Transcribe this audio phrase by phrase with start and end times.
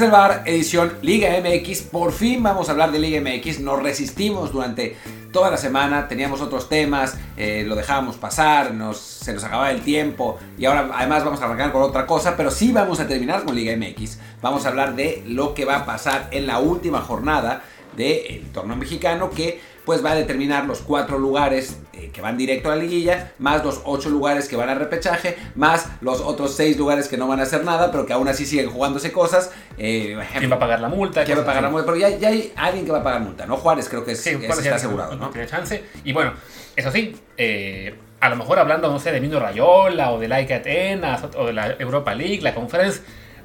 [0.00, 1.82] Desde el bar, edición Liga MX.
[1.82, 3.60] Por fin vamos a hablar de Liga MX.
[3.60, 4.96] Nos resistimos durante
[5.30, 6.08] toda la semana.
[6.08, 10.38] Teníamos otros temas, eh, lo dejábamos pasar, nos, se nos acababa el tiempo.
[10.56, 12.34] Y ahora además vamos a arrancar con otra cosa.
[12.34, 14.18] Pero sí vamos a terminar con Liga MX.
[14.40, 17.62] Vamos a hablar de lo que va a pasar en la última jornada
[17.94, 22.70] del torneo mexicano que pues va a determinar los cuatro lugares eh, que van directo
[22.70, 26.76] a la liguilla, más los ocho lugares que van al repechaje, más los otros seis
[26.76, 29.50] lugares que no van a hacer nada, pero que aún así siguen jugándose cosas.
[29.78, 31.24] Eh, ¿Quién va a pagar la multa?
[31.24, 31.86] ¿Quién va a pagar la multa?
[31.92, 33.56] Pero ya, hay alguien que va a pagar multa, ¿no?
[33.56, 35.30] Juárez creo que es, sí, está asegurado, ¿no?
[35.30, 35.84] Tiene chance.
[36.04, 36.32] Y bueno,
[36.76, 40.56] eso sí, eh, a lo mejor hablando, no sé, de Mino Rayola o de Laika
[40.56, 43.00] Atenas o de la Europa League, la Conference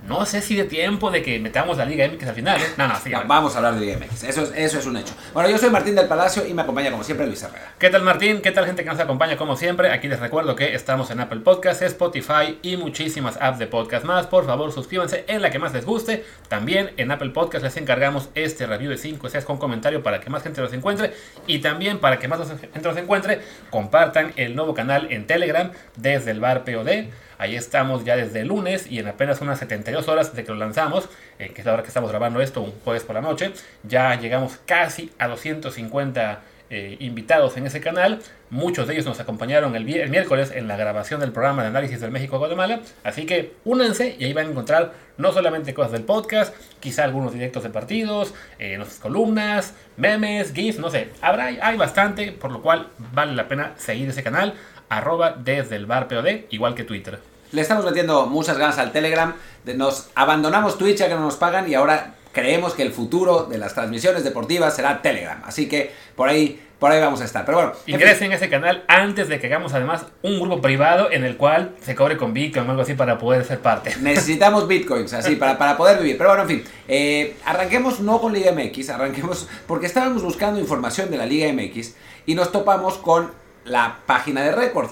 [0.08, 2.62] no sé si de tiempo de que metamos la Liga MX al final.
[2.62, 2.66] ¿eh?
[2.78, 4.24] No, no, sí, Vamos a hablar de Liga MX.
[4.24, 5.14] Eso es, eso es un hecho.
[5.34, 7.74] Bueno, yo soy Martín del Palacio y me acompaña como siempre Luis Herrera.
[7.80, 8.42] ¿Qué tal Martín?
[8.42, 9.92] ¿Qué tal gente que nos acompaña como siempre?
[9.92, 14.28] Aquí les recuerdo que estamos en Apple Podcasts, Spotify y muchísimas apps de podcast más.
[14.28, 16.24] Por favor, suscríbanse en la que más les guste.
[16.50, 20.30] También en Apple Podcasts les encargamos este review de 5 estrellas con comentario para que
[20.30, 21.14] más gente los encuentre.
[21.48, 23.42] Y también para que más gente los encuentre,
[23.72, 27.08] compartan el nuevo canal en Telegram desde el bar POD.
[27.38, 30.58] Ahí estamos ya desde el lunes y en apenas unas 72 horas de que lo
[30.58, 33.52] lanzamos, eh, que es la hora que estamos grabando esto, un jueves por la noche,
[33.84, 36.42] ya llegamos casi a 250
[36.72, 38.20] eh, invitados en ese canal.
[38.50, 42.10] Muchos de ellos nos acompañaron el, miércoles en la grabación del programa de análisis del
[42.10, 42.82] México-Guatemala.
[43.04, 47.34] Así que únanse y ahí van a encontrar no solamente cosas del podcast, quizá algunos
[47.34, 51.10] directos de partidos, eh, columnas, memes, GIFs, no sé.
[51.22, 54.56] Habrá, hay bastante, por lo cual vale la pena seguir ese canal
[54.90, 57.20] arroba desde el bar POD, igual que Twitter.
[57.52, 59.34] Le estamos metiendo muchas ganas al Telegram.
[59.76, 63.58] Nos abandonamos Twitch ya que no nos pagan y ahora creemos que el futuro de
[63.58, 65.42] las transmisiones deportivas será Telegram.
[65.46, 67.46] Así que por ahí, por ahí vamos a estar.
[67.46, 71.24] Pero bueno, ingresen en ese canal antes de que hagamos además un grupo privado en
[71.24, 73.96] el cual se cobre con Bitcoin o algo así para poder ser parte.
[74.02, 76.18] Necesitamos Bitcoins así para, para poder vivir.
[76.18, 81.10] Pero bueno, en fin, eh, arranquemos no con Liga MX, arranquemos porque estábamos buscando información
[81.10, 81.96] de la Liga MX
[82.26, 84.90] y nos topamos con la página de récord.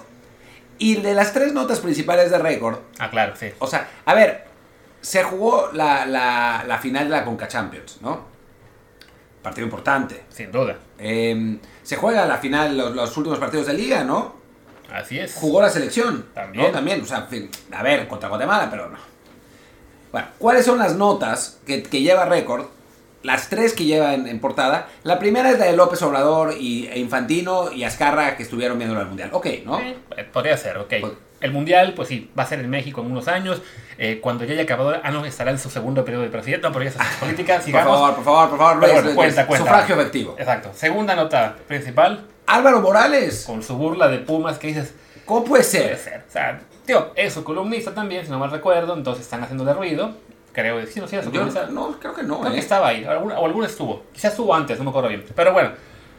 [0.77, 2.79] Y de las tres notas principales de récord.
[2.99, 3.51] Ah, claro, sí.
[3.59, 4.45] O sea, a ver,
[5.01, 8.33] se jugó la, la, final de la Conca Champions, ¿no?
[9.41, 10.23] Partido importante.
[10.29, 10.77] Sin duda.
[10.97, 14.35] Em, se juega la final, los, últimos partidos de liga, ¿no?
[14.91, 15.35] Así es.
[15.35, 16.25] Jugó la selección.
[16.33, 16.71] También.
[16.71, 17.27] También, o sea,
[17.71, 18.97] a ver, contra Guatemala, pero no.
[20.11, 22.65] Bueno, ¿cuáles son las notas que, que lleva récord
[23.23, 24.87] las tres que lleva en, portada.
[25.03, 28.99] La primera es la de López Obrador y, e Infantino y Azcarra que estuvieron viendo
[28.99, 29.29] el Mundial.
[29.33, 29.79] Ok, ¿no?
[29.79, 29.95] Eh,
[30.31, 30.93] podría ser, ok.
[31.01, 33.61] Pues el Mundial, pues sí, va a ser en México en unos años.
[33.97, 36.73] Eh, cuando ya haya acabado, ah, no, estará en su segundo periodo de presidente, no,
[36.73, 37.61] pero ya es política.
[37.61, 37.87] Sigamos.
[37.87, 38.79] Por favor, por favor, por favor.
[38.79, 39.65] bueno, cuenta, cuenta.
[39.65, 40.35] Sufragio efectivo.
[40.37, 40.71] Exacto.
[40.73, 42.25] Segunda nota principal.
[42.45, 43.45] Álvaro Morales.
[43.45, 44.93] Con su burla de Pumas que dices...
[45.25, 45.83] ¿Cómo puede ser?
[45.83, 46.23] Puede ser.
[46.27, 50.13] O sea, tío, es su columnista también, si no mal recuerdo, entonces están haciéndole ruido
[50.53, 50.85] creo.
[50.87, 51.17] Sí, no, sí,
[51.71, 52.39] no, creo que no.
[52.39, 52.61] Creo que eh.
[52.61, 54.03] estaba ahí, o alguna estuvo.
[54.13, 55.25] Quizás estuvo antes, no me acuerdo bien.
[55.35, 55.71] Pero bueno,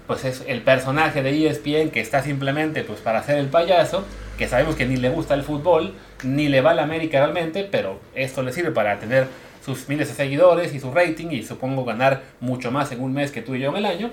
[0.06, 4.05] pues es el personaje de ESPN que está simplemente pues para hacer el payaso,
[4.37, 7.67] que sabemos que ni le gusta el fútbol, ni le va a la América realmente,
[7.71, 9.27] pero esto le sirve para tener
[9.65, 13.31] sus miles de seguidores y su rating y supongo ganar mucho más en un mes
[13.31, 14.11] que tú y yo en el año.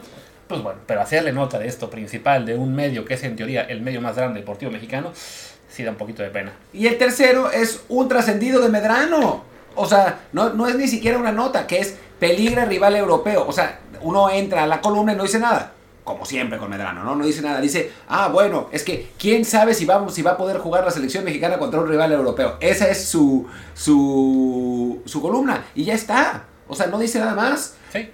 [0.48, 3.64] Pues bueno, pero hacerle nota de esto principal de un medio que es en teoría
[3.64, 6.54] el medio más grande deportivo mexicano, sí da un poquito de pena.
[6.74, 9.51] Y el tercero es un trascendido de Medrano.
[9.76, 13.46] O sea, no, no es ni siquiera una nota, que es peligra rival europeo.
[13.48, 15.74] O sea, uno entra a la columna y no dice nada.
[16.04, 17.16] Como siempre con Medrano, ¿no?
[17.16, 17.62] No dice nada.
[17.62, 20.92] Dice, ah, bueno, es que quién sabe si, vamos, si va a poder jugar la
[20.92, 22.58] selección mexicana contra un rival europeo.
[22.60, 25.66] Esa es su, su, su columna.
[25.76, 26.46] Y ya está.
[26.68, 27.76] O sea, no dice nada más.
[27.92, 28.10] Sí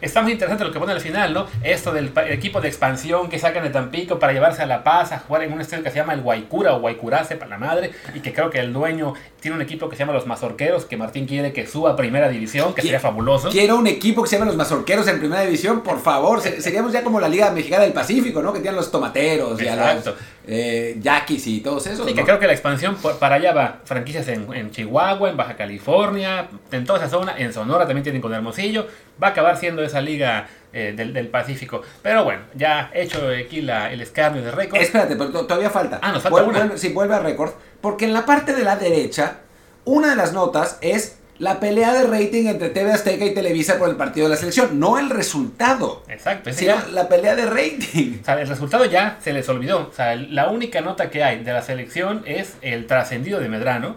[0.00, 1.46] está muy interesante lo que pone al final, ¿no?
[1.62, 5.18] Esto del equipo de expansión que sacan de Tampico para llevarse a La Paz a
[5.18, 8.20] jugar en un estadio que se llama el Guaycura o Guaycurase para la madre y
[8.20, 11.26] que creo que el dueño tiene un equipo que se llama Los Mazorqueros que Martín
[11.26, 13.50] quiere que suba a Primera División, que sería fabuloso.
[13.50, 16.40] Quiero un equipo que se llama Los Mazorqueros en Primera División, por favor.
[16.40, 18.52] Seríamos ya como la Liga Mexicana del Pacífico, ¿no?
[18.52, 20.14] Que tienen los tomateros y a los
[20.46, 22.06] eh, yaquis y todos esos.
[22.06, 25.56] Sí, que creo que la expansión para allá va franquicias en, en Chihuahua, en Baja
[25.56, 28.86] California, en toda esa zona, en Sonora también tienen con Hermosillo
[29.22, 31.82] va a acabar siendo esa liga eh, del, Pacífico.
[32.02, 34.80] Pero bueno, ya hecho aquí la, el escarnio de récord.
[34.80, 35.98] Espérate, pero todavía falta.
[36.02, 36.76] Ah, nos falta vuelve, una.
[36.76, 37.52] Sí, vuelve a récord.
[37.80, 39.38] Porque en la parte de la derecha,
[39.84, 43.88] una de las notas es la pelea de rating entre TV Azteca y Televisa por
[43.88, 46.02] el partido de la selección, no el resultado.
[46.08, 48.18] Exacto, es la pelea de rating.
[48.22, 49.88] O sea, el resultado ya se les olvidó.
[49.88, 53.96] O sea, la única nota que hay de la selección es el trascendido de Medrano.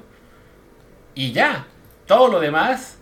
[1.13, 1.67] Y ya,
[2.05, 2.97] todo lo demás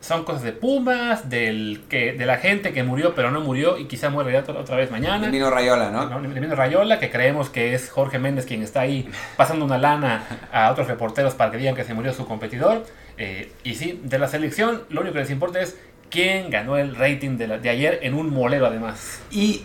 [0.00, 3.86] son cosas de Pumas, del que, de la gente que murió pero no murió y
[3.86, 5.28] quizá muere otra vez mañana.
[5.28, 6.20] Vino Rayola, ¿no?
[6.20, 10.70] Vino Rayola, que creemos que es Jorge Méndez quien está ahí pasando una lana a
[10.70, 12.84] otros reporteros para que digan que se murió su competidor.
[13.18, 15.76] Eh, y sí, de la selección, lo único que les importa es
[16.10, 19.20] quién ganó el rating de, de ayer en un molero además.
[19.30, 19.62] Y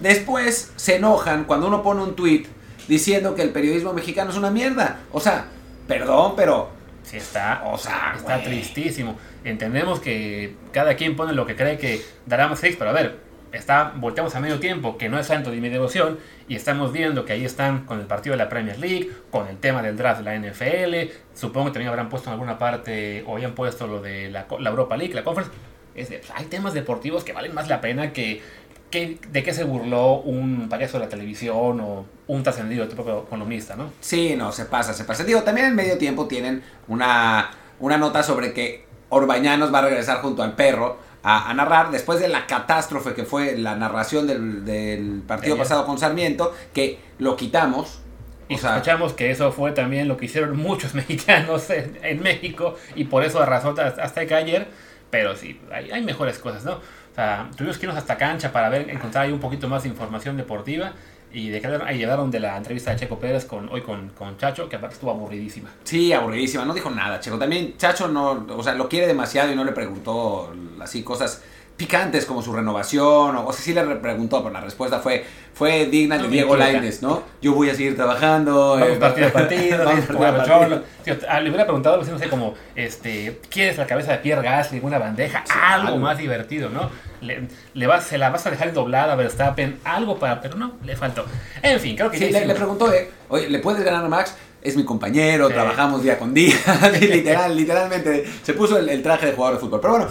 [0.00, 2.44] después se enojan cuando uno pone un tweet
[2.88, 5.00] diciendo que el periodismo mexicano es una mierda.
[5.12, 5.46] O sea,
[5.86, 9.16] perdón, pero Sí, está, o sea, está tristísimo.
[9.44, 13.20] Entendemos que cada quien pone lo que cree que dará más pero a ver,
[13.52, 17.24] está, volteamos a medio tiempo, que no es santo de mi devoción, y estamos viendo
[17.24, 20.22] que ahí están con el partido de la Premier League, con el tema del draft
[20.22, 24.00] de la NFL, supongo que también habrán puesto en alguna parte, o habían puesto lo
[24.00, 25.52] de la, Europa League, la Conference.
[25.94, 28.42] Es pues, hay temas deportivos que valen más la pena que
[28.90, 33.92] de qué se burló un payaso de la televisión o un trascendido tipo columnista, ¿no?
[34.00, 35.24] Sí, no, se pasa, se pasa.
[35.24, 40.18] Digo, también en medio tiempo tienen una, una nota sobre que Orbañanos va a regresar
[40.18, 45.56] junto al perro a, narrar después de la catástrofe que fue la narración del, partido
[45.56, 48.00] pasado con Sarmiento, que lo quitamos.
[48.48, 53.24] Y escuchamos que eso fue también lo que hicieron muchos mexicanos en, México y por
[53.24, 54.68] eso arrasó hasta que ayer.
[55.10, 56.80] Pero sí, hay, hay mejores cosas, ¿no?
[57.16, 60.36] sea, tuvimos que irnos hasta cancha para ver, encontrar ahí un poquito más de información
[60.36, 60.92] deportiva.
[61.36, 64.70] Y de ahí llevaron de la entrevista de Checo Pérez con, hoy con, con Chacho,
[64.70, 65.68] que aparte estuvo aburridísima.
[65.84, 67.38] Sí, aburridísima, no dijo nada, Checo.
[67.38, 70.50] También Chacho no, o sea, lo quiere demasiado y no le preguntó
[70.80, 71.42] así cosas
[71.76, 75.86] picantes como su renovación, o, o sea, sí le preguntó, pero la respuesta fue, fue
[75.86, 77.22] digna de Diego Lainez, ¿no?
[77.42, 78.70] Yo voy a seguir trabajando.
[78.72, 84.12] Vamos eh, partido a partido, le hubiera preguntado, no sé, como, este, ¿quieres la cabeza
[84.12, 85.44] de Pierre Gasly, una bandeja?
[85.62, 86.90] algo, más divertido, ¿no?
[87.20, 90.76] Le, le vas, se la vas a dejar doblada a Verstappen, algo para, pero no,
[90.84, 91.26] le faltó.
[91.62, 92.30] En fin, creo que sí.
[92.30, 94.36] le, preguntó, eh, oye, ¿le puedes ganar a Max?
[94.66, 96.56] Es mi compañero, trabajamos día con día,
[97.00, 99.80] literal, literalmente se puso el, traje de jugador de fútbol.
[99.80, 100.08] Pero bueno,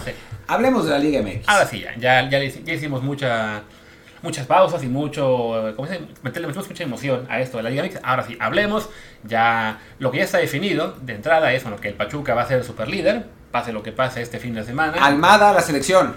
[0.48, 1.48] Hablemos de la Liga MX.
[1.48, 3.62] Ahora sí, ya, ya, hicimos mucha,
[4.22, 7.98] muchas pausas y mucho, ¿cómo se Meterle mucha emoción a esto de la Liga MX.
[8.02, 8.88] Ahora sí, hablemos.
[9.24, 12.46] Ya lo que ya está definido de entrada es bueno, que el Pachuca va a
[12.46, 15.04] ser el super líder, pase lo que pase este fin de semana.
[15.04, 16.14] Almada la selección.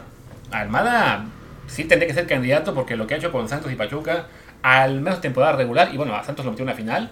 [0.52, 1.26] Almada
[1.66, 4.26] sí tendría que ser candidato porque lo que ha hecho con Santos y Pachuca,
[4.62, 7.10] al menos temporada regular, y bueno, a Santos lo metió en una final,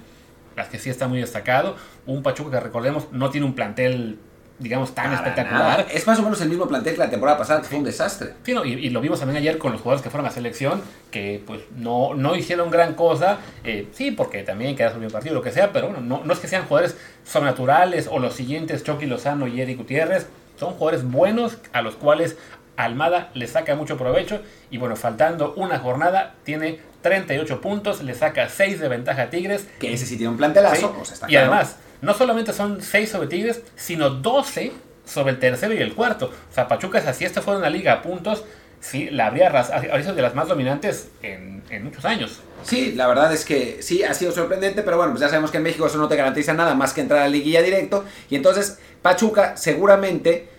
[0.58, 1.78] las que sí está muy destacado.
[2.06, 4.20] Un Pachuca que recordemos no tiene un plantel
[4.60, 5.86] digamos, tan espectacular.
[5.92, 8.34] Es más o menos el mismo plantel que la temporada pasada, que fue un desastre.
[8.44, 10.82] Sí, y, lo vimos también ayer con los jugadores que fueron a selección,
[11.12, 13.38] que pues no, no hicieron gran cosa.
[13.64, 16.34] Eh, sí, porque también quedaron en el partido, lo que sea, pero bueno, no, no
[16.34, 20.28] es que sean jugadores sobrenaturales o los siguientes Chucky Lozano y Eric Gutiérrez.
[20.58, 22.36] Son jugadores buenos a los cuales
[22.78, 24.42] Almada le saca mucho provecho.
[24.72, 29.68] Y bueno, faltando una jornada, tiene 38 puntos, le saca 6 de ventaja a Tigres.
[29.80, 30.96] Que ese sí tiene un plantelazo.
[31.28, 34.72] Y además no solamente son 6 sobre Tigres, sino 12
[35.06, 36.28] sobre el tercero y el cuarto.
[36.28, 38.44] O sea, Pachuca, si esta fuera una liga a puntos,
[38.80, 39.64] sí, la habría,
[40.02, 42.42] sido de las más dominantes en, muchos años.
[42.64, 45.58] Sí, la verdad es que sí, ha sido sorprendente, pero bueno, pues ya sabemos que
[45.58, 48.06] en México eso no te garantiza nada más que entrar a la liguilla directo.
[48.30, 50.50] Y entonces, Pachuca seguramente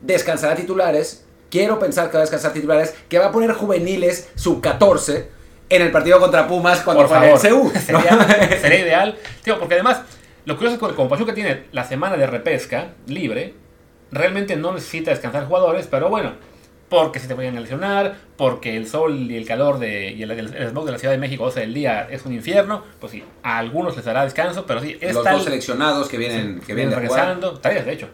[0.00, 1.24] descansará titulares.
[1.50, 5.28] Quiero pensar que va a descansar titulares, que va a poner juveniles sub 14
[5.70, 7.28] en el partido contra Pumas cuando Por favor.
[7.28, 7.38] el
[7.80, 9.16] sería, sería ideal.
[9.42, 10.02] Tío, porque además
[10.44, 13.54] lo curioso es que como Pachuca tiene la semana de repesca libre,
[14.10, 16.32] realmente no necesita descansar jugadores, pero bueno,
[16.88, 20.68] porque se te vayan a lesionar, porque el sol y el calor de, y el,
[20.70, 23.24] smog de la Ciudad de México, o sea, el día es un infierno, pues sí,
[23.42, 26.94] a algunos les dará descanso, pero sí, es Los dos seleccionados que vienen, que vienen
[26.94, 28.08] regresando, tres de hecho.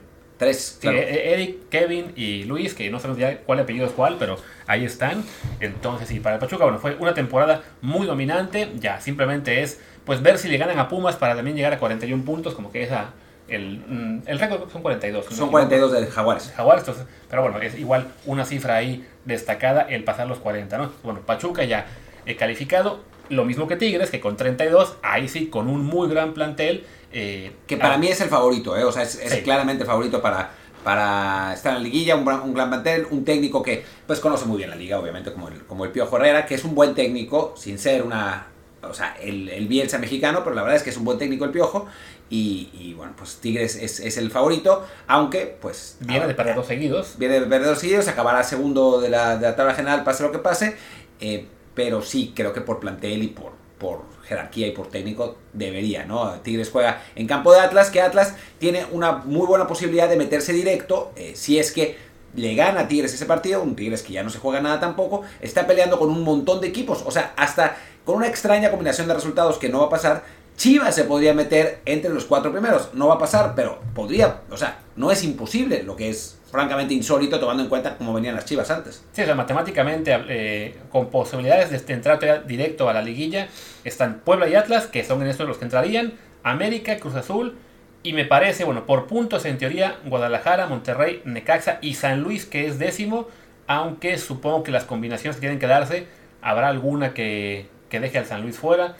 [0.44, 0.98] Tres, claro.
[0.98, 4.36] E-, Eric, Kevin y Luis, que no sabemos ya cuál apellido es cuál, pero
[4.66, 5.24] ahí están.
[5.60, 10.22] Entonces, sí, para el Pachuca, bueno, fue una temporada muy dominante, ya simplemente es pues
[10.22, 13.12] ver si le ganan a Pumas para también llegar a 41 puntos, como que esa
[13.48, 15.26] el, mm, el récord son 42.
[15.30, 16.52] Son 42 de Jaguares.
[16.56, 16.84] Jaguares,
[17.28, 20.92] pero bueno, es igual una cifra ahí destacada el pasar los 40, ¿no?
[21.02, 21.86] Bueno, Pachuca ya
[22.26, 26.34] he calificado, lo mismo que Tigres, que con 32, ahí sí, con un muy gran
[26.34, 26.84] plantel.
[27.16, 28.82] Eh, que para mí es el favorito, ¿eh?
[28.82, 30.50] o sea, es, claramente favorito para,
[30.82, 34.58] para estar en la liguilla, un, un, gran plantel, un técnico que pues conoce muy
[34.58, 37.54] bien la liga, obviamente, como el, como el Piojo Herrera, que es un buen técnico,
[37.56, 38.48] sin ser una
[38.82, 41.44] o sea, el, el Bielsa mexicano, pero la verdad es que es un buen técnico
[41.44, 41.86] el Piojo.
[42.30, 45.98] Y, bueno, pues Tigres es, el favorito, aunque pues...
[46.00, 47.14] Viene de perder dos seguidos.
[47.16, 50.32] Viene de perder dos seguidos, acabará segundo de la, de la tabla general, pase lo
[50.32, 50.76] que pase.
[51.20, 56.04] Eh, pero sí, creo que por plantel y por, por jerarquía y por técnico debería,
[56.04, 56.32] ¿no?
[56.40, 60.52] Tigres juega en campo de Atlas, que Atlas tiene una muy buena posibilidad de meterse
[60.52, 61.96] directo, eh, si es que
[62.34, 65.22] le gana a Tigres ese partido, un Tigres que ya no se juega nada tampoco,
[65.40, 69.14] está peleando con un montón de equipos, o sea, hasta con una extraña combinación de
[69.14, 70.24] resultados que no va a pasar,
[70.56, 72.90] Chivas se podría meter entre los cuatro primeros.
[72.94, 76.94] No va a pasar, pero podría, o sea, no es imposible, lo que es francamente
[76.94, 79.04] insólito tomando en cuenta cómo venían las Chivas antes.
[79.12, 83.48] Sí, o sea, matemáticamente, eh, con posibilidades de entrar directo a la liguilla,
[83.82, 86.12] están Puebla y Atlas, que son en estos los que entrarían,
[86.44, 87.56] América, Cruz Azul,
[88.04, 92.66] y me parece, bueno, por puntos en teoría, Guadalajara, Monterrey, Necaxa y San Luis, que
[92.66, 93.26] es décimo,
[93.66, 96.06] aunque supongo que las combinaciones que tienen que darse,
[96.42, 98.94] habrá alguna que, que deje al San Luis fuera.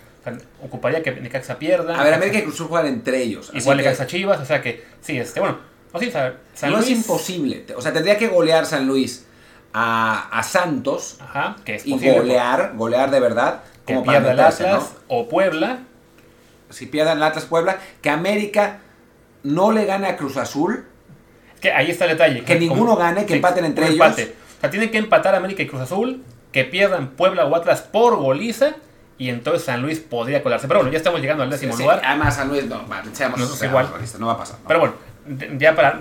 [0.63, 1.99] Ocuparía que Necaxa pierda.
[1.99, 3.51] A ver, América y Cruz Azul juegan entre ellos.
[3.55, 5.59] Igual Necaxa Chivas, o sea que, sí, este, bueno,
[5.93, 6.35] no, sí, San
[6.71, 7.67] no es imposible.
[7.77, 9.27] O sea, tendría que golear San Luis
[9.73, 13.63] a, a Santos Ajá, que es y golear, golear de verdad.
[13.85, 15.81] Como que pierda el Atlas o Puebla.
[16.71, 18.81] Si pierdan el Atlas Puebla, que América
[19.43, 20.87] no le gane a Cruz Azul.
[21.61, 22.45] Que ahí está el detalle.
[22.45, 24.01] Que ninguno gane, que empaten entre ellos.
[24.01, 28.17] O sea, tienen que empatar América y Cruz Azul, que pierdan Puebla o Atlas por
[28.17, 28.75] goliza
[29.17, 30.67] y entonces San Luis podría colarse.
[30.67, 32.01] Pero bueno, ya estamos llegando al décimo lugar.
[32.05, 33.89] Además, San Luis, no, seamos, igual.
[34.19, 34.59] no va a pasar.
[34.67, 34.95] Pero bueno,
[35.59, 35.99] ya para,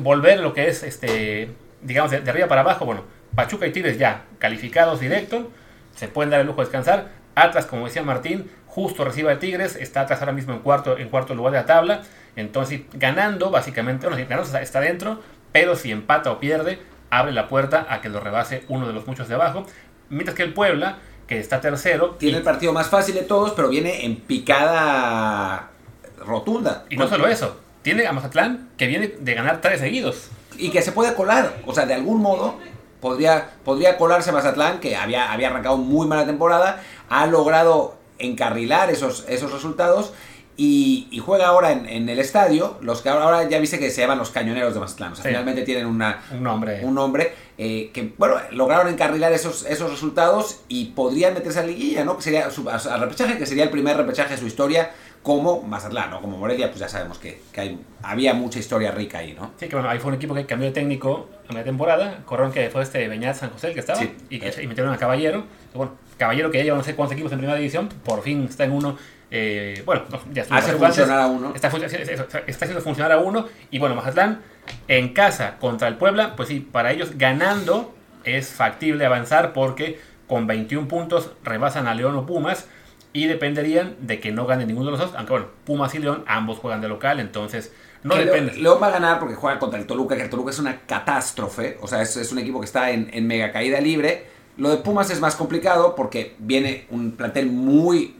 [0.00, 1.50] volver lo que es, este
[1.82, 3.04] digamos, de, arriba para abajo, bueno,
[3.34, 5.50] Pachuca y Tigres ya calificados directo,
[5.94, 7.08] se pueden dar el lujo de descansar.
[7.34, 11.08] Atlas, como decía Martín, justo recibe a Tigres, está atrás ahora mismo en cuarto, en
[11.08, 12.02] cuarto lugar de la tabla.
[12.36, 15.20] Entonces, ganando, básicamente, bueno, ganando está dentro,
[15.52, 16.80] pero si empata o pierde,
[17.10, 19.66] abre la puerta a que lo rebase uno de los muchos de abajo.
[20.08, 20.98] Mientras que el Puebla,
[21.30, 22.16] que está tercero.
[22.18, 25.70] Tiene el partido más fácil de todos, pero viene en picada
[26.18, 26.84] rotunda.
[26.90, 30.28] Y no solo eso, tiene a Mazatlán que viene de ganar tres seguidos.
[30.58, 31.54] Y que se puede colar.
[31.66, 32.56] O sea, de algún modo
[33.00, 39.24] podría, podría colarse Mazatlán, que había, había arrancado muy mala temporada, ha logrado encarrilar esos,
[39.28, 40.12] esos resultados
[40.56, 44.30] y, juega ahora en, el estadio, los que ahora ya viste que se llaman los
[44.30, 45.12] cañoneros de Mazatlán.
[45.12, 46.84] O sea, finalmente tienen una, un nombre.
[46.84, 47.32] Un nombre
[47.62, 52.16] eh, que, bueno, lograron encarrilar esos, esos resultados y podrían meterse a liguilla, ¿no?
[52.16, 56.22] Que sería al repechaje, que sería el primer repechaje de su historia como Mazatlán, ¿no?
[56.22, 59.50] Como Morelia, pues ya sabemos que, que había mucha historia rica ahí, ¿no?
[59.58, 62.50] Sí, que bueno, ahí fue un equipo que cambió de técnico a media temporada, corrieron
[62.50, 64.00] que fue este Beñat San José el que estaba,
[64.30, 67.30] y, que, y metieron a Caballero, bueno, Caballero que ya lleva no sé cuántos equipos
[67.32, 68.96] en primera división, por fin está en uno,
[69.30, 71.52] eh, bueno, ya Hace funcionar a uno.
[71.54, 74.42] Está, está haciendo funcionar a uno, y bueno, Mazatlán
[74.88, 77.94] en casa contra el Puebla, pues sí, para ellos ganando
[78.24, 82.68] es factible avanzar porque con 21 puntos rebasan a León o Pumas,
[83.12, 86.24] y dependerían de que no gane ninguno de los dos, aunque bueno, Pumas y León
[86.26, 87.72] ambos juegan de local, entonces
[88.02, 88.54] no depende.
[88.54, 91.76] León, va a ganar porque juega contra el Toluca, que el Toluca es una catástrofe,
[91.80, 94.39] o sea, es, un equipo que está en, mega caída libre.
[94.56, 98.16] Lo de Pumas es más complicado porque viene un plantel muy,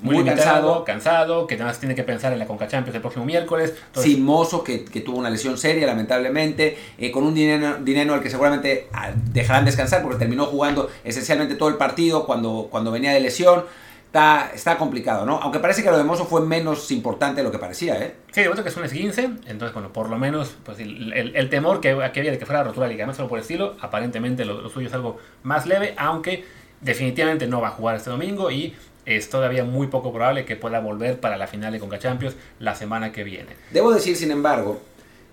[0.00, 0.84] muy, eh, cansado.
[0.84, 3.74] Cansado, que además tiene que pensar en la Conca Champions el próximo miércoles.
[3.94, 6.78] Simoso, que, que, tuvo una lesión seria, lamentablemente.
[6.96, 11.56] Eh, con un dinero, dinero al que seguramente ah, dejarán descansar porque terminó jugando esencialmente
[11.56, 13.64] todo el partido cuando, cuando venía de lesión.
[14.10, 15.36] Está, está complicado, ¿no?
[15.36, 18.16] Aunque parece que lo de Mozo fue menos importante de lo que parecía, ¿eh?
[18.32, 21.48] Sí, de vuelta que es un esguince, entonces, bueno, por lo menos, pues el, el,
[21.48, 24.68] temor que, que, había de que fuera rotura de ligamento por el estilo, aparentemente lo,
[24.68, 26.44] suyo es algo más leve, aunque
[26.80, 28.74] definitivamente no va a jugar este domingo y
[29.06, 32.74] es todavía muy poco probable que pueda volver para la final de Conca Champions la
[32.74, 33.54] semana que viene.
[33.70, 34.80] Debo decir, sin embargo,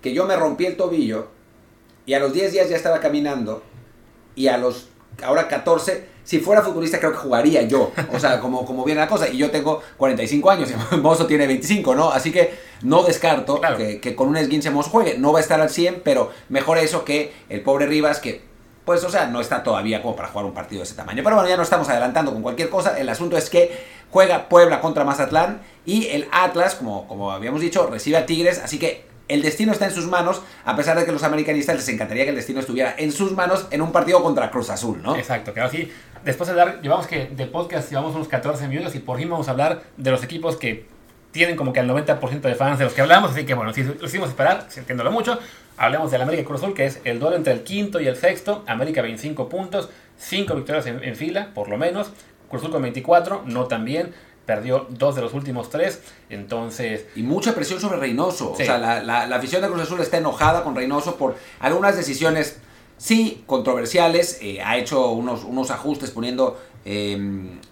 [0.00, 1.30] que yo me rompí el tobillo
[2.06, 3.64] y a los 10 días ya estaba caminando
[4.36, 4.88] y a los
[5.24, 9.08] ahora 14 si fuera futbolista creo que jugaría yo, o sea, como, como viene la
[9.08, 12.10] cosa, y yo tengo 45 años, y Mozo tiene 25, ¿no?
[12.10, 15.70] Así que no descarto que, con un esguince Mozo juegue, no va a estar al
[15.70, 18.42] 100, pero mejor eso que el pobre Rivas, que
[18.84, 21.22] pues, o sea, no está todavía como para jugar un partido de ese tamaño.
[21.24, 23.70] Pero bueno, ya no estamos adelantando con cualquier cosa, el asunto es que
[24.10, 28.78] juega Puebla contra Mazatlán, y el Atlas, como, como habíamos dicho, recibe a Tigres, así
[28.78, 32.24] que el destino está en sus manos, a pesar de que los americanistas les encantaría
[32.24, 35.14] que el destino estuviera en sus manos en un partido contra Cruz Azul, ¿no?
[35.16, 35.92] Exacto, que así,
[36.28, 39.48] después de dar, llevamos que de podcast llevamos unos 14 minutos y por fin vamos
[39.48, 40.86] a hablar de los equipos que
[41.32, 43.82] tienen como que el 90% de fans de los que hablamos, así que bueno, si
[43.82, 45.38] lo hicimos esperar, sintiéndolo mucho,
[45.78, 48.62] hablemos del América Cruz Azul, que es el duelo entre el quinto y el sexto,
[48.66, 52.10] América 25 puntos, 5 victorias en, fila, por lo menos,
[52.50, 54.12] Cruz Azul con 24, no tan bien,
[54.44, 57.06] perdió dos de los últimos tres, entonces...
[57.16, 60.62] Y mucha presión sobre Reynoso, o sea, la, la, afición de Cruz Azul está enojada
[60.62, 62.60] con Reynoso por algunas decisiones,
[62.98, 67.18] sí, controversiales, eh, ha hecho unos, unos ajustes poniendo eh,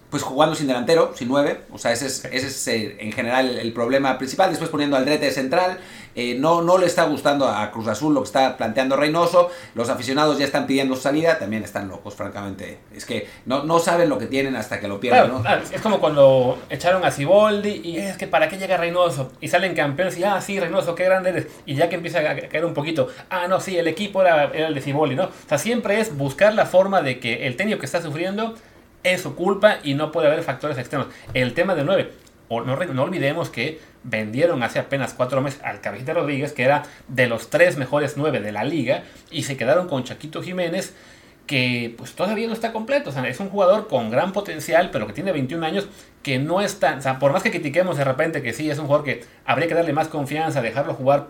[0.09, 3.57] pues jugando sin delantero, sin nueve, o sea, ese es, ese es eh, en general
[3.57, 5.79] el, problema principal, después poniendo al Drete central,
[6.17, 9.87] eh, no, no le está gustando a Cruz Azul lo que está planteando Reynoso, los
[9.89, 14.09] aficionados ya están pidiendo su salida, también están locos, francamente, es que no, no saben
[14.09, 15.43] lo que tienen hasta que lo pierden, ¿no?
[15.71, 19.75] es como cuando echaron a Ciboldi y es que para qué llega Reynoso, y salen
[19.75, 22.73] campeones y, ah, sí, Reynoso, qué grande eres, y ya que empieza a caer un
[22.73, 25.25] poquito, ah, no, sí, el equipo era, era el de Ciboldi, ¿no?
[25.25, 28.55] O sea, siempre es buscar la forma de que el técnico que está sufriendo
[29.03, 31.09] es su culpa y no puede haber factores externos.
[31.35, 32.11] El tema de 9,
[32.49, 36.83] o no, no olvidemos que vendieron hace apenas cuatro meses al Cabecita Rodríguez, que era
[37.07, 40.95] de los tres mejores nueve de la liga, y se quedaron con Chaquito Jiménez,
[41.45, 43.09] que pues todavía no está completo.
[43.09, 45.87] O sea, es un jugador con gran potencial, pero que tiene 21 años,
[46.23, 48.85] que no está, o sea, por más que critiquemos de repente que sí, es un
[48.85, 51.27] jugador que habría que darle más confianza, dejarlo jugar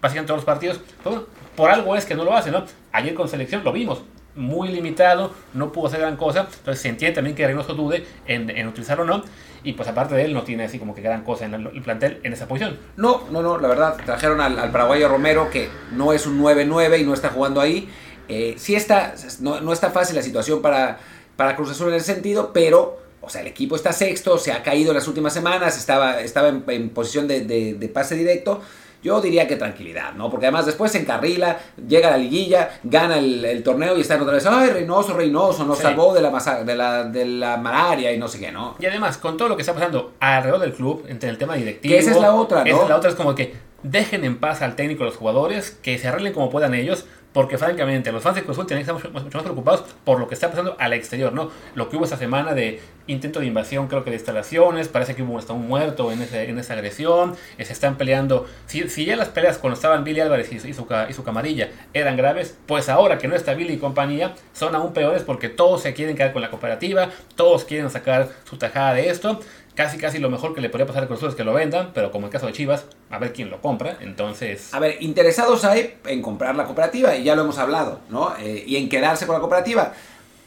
[0.00, 1.20] básicamente todos los partidos, pues,
[1.56, 2.64] por algo es que no lo hace, ¿no?
[2.92, 4.02] Ayer con selección lo vimos,
[4.34, 8.48] muy limitado, no pudo hacer gran cosa, entonces se entiende también que Reynoso dude en,
[8.50, 9.22] en utilizarlo o no,
[9.62, 12.20] y pues aparte de él no tiene así como que gran cosa en el, plantel
[12.22, 12.78] en esa posición.
[12.96, 17.04] No, no, no, la verdad, trajeron al, paraguayo Romero que no es un 9-9 y
[17.04, 17.88] no está jugando ahí,
[18.28, 20.98] eh, sí está, no, no, está fácil la situación para,
[21.36, 24.62] para Cruz Azul en ese sentido, pero, o sea, el equipo está sexto, se ha
[24.62, 28.62] caído en las últimas semanas, estaba, estaba en, posición de, de, pase directo.
[29.02, 30.30] Yo diría que tranquilidad, ¿no?
[30.30, 34.34] Porque además después se encarrila, llega a la liguilla, gana el, torneo y están otra
[34.34, 36.30] vez, ay, Reynoso, Reynoso, nos salvó de la,
[36.64, 38.76] de, la, de la malaria y no sé qué, ¿no?
[38.78, 41.92] Y además, con todo lo que está pasando alrededor del club, entre el tema directivo...
[41.92, 42.70] Que esa es la otra, ¿no?
[42.70, 45.98] Esa es la otra, es como que dejen en paz al técnico los jugadores, que
[45.98, 49.44] se arreglen como puedan ellos, porque francamente los fans de tienen que estar mucho, más
[49.44, 51.50] preocupados por lo que está pasando al exterior, ¿no?
[51.74, 55.22] Lo que hubo esta semana de intento de invasión, creo que de instalaciones, parece que
[55.22, 59.04] hubo hasta un muerto en, ese, en esa agresión, eh, se están peleando, si, si,
[59.04, 62.56] ya las peleas cuando estaban Billy Álvarez y, y, su, y su camarilla eran graves,
[62.66, 66.16] pues ahora que no está Billy y compañía, son aún peores porque todos se quieren
[66.16, 69.40] quedar con la cooperativa, todos quieren sacar su tajada de esto,
[69.74, 71.90] casi casi lo mejor que le podría pasar a Cruz Azul es que lo vendan,
[71.94, 74.72] pero como el caso de Chivas, a ver quién lo compra, entonces...
[74.74, 78.36] A ver, interesados hay en comprar la cooperativa, y ya lo hemos hablado, ¿no?
[78.38, 79.92] Eh, y en quedarse con la cooperativa.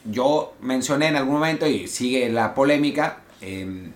[0.05, 3.91] Yo mencioné en algún momento, y sigue la polémica, eh,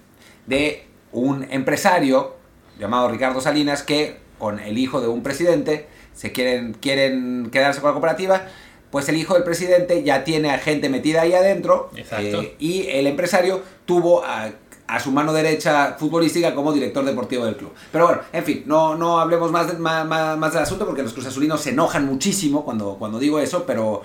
[0.46, 2.36] de un empresario
[2.80, 7.90] llamado Ricardo Salinas que con el hijo de un presidente se quieren, quieren quedarse con
[7.90, 8.48] la cooperativa
[8.92, 13.08] pues el hijo del presidente ya tiene a gente metida ahí adentro eh, y el
[13.08, 14.52] empresario tuvo a
[14.88, 17.74] a su mano derecha futbolística como director deportivo del club.
[17.92, 21.62] Pero bueno, en fin, no, no hablemos más, más, más, del asunto porque los cruzazulinos
[21.62, 24.02] se enojan muchísimo cuando, cuando digo eso, pero,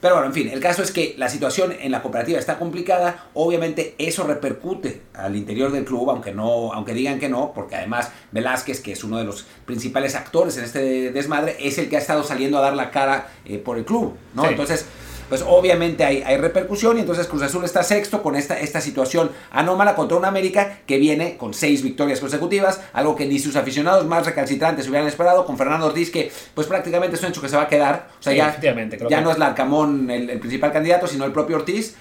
[0.00, 3.28] pero bueno, en fin, el caso es que la situación en la cooperativa está complicada,
[3.34, 8.10] obviamente eso repercute al interior del club, aunque, no, aunque digan que no, porque además
[8.32, 12.00] Velázquez, que es uno de los principales actores en este desmadre, es el que ha
[12.00, 14.48] estado saliendo a dar la cara eh, por el club, ¿no?
[14.48, 14.86] Entonces
[15.28, 19.30] pues obviamente hay, hay repercusión y entonces Cruz Azul está sexto con esta, esta situación
[19.50, 24.06] anómala contra un América que viene con seis victorias consecutivas, algo que ni sus aficionados
[24.06, 27.56] más recalcitrantes hubieran esperado, con Fernando Ortiz que pues prácticamente es un hecho que se
[27.56, 28.60] va a quedar, o sea ya,
[29.08, 31.96] ya no es Larcamón el, el principal candidato, sino el propio Ortiz,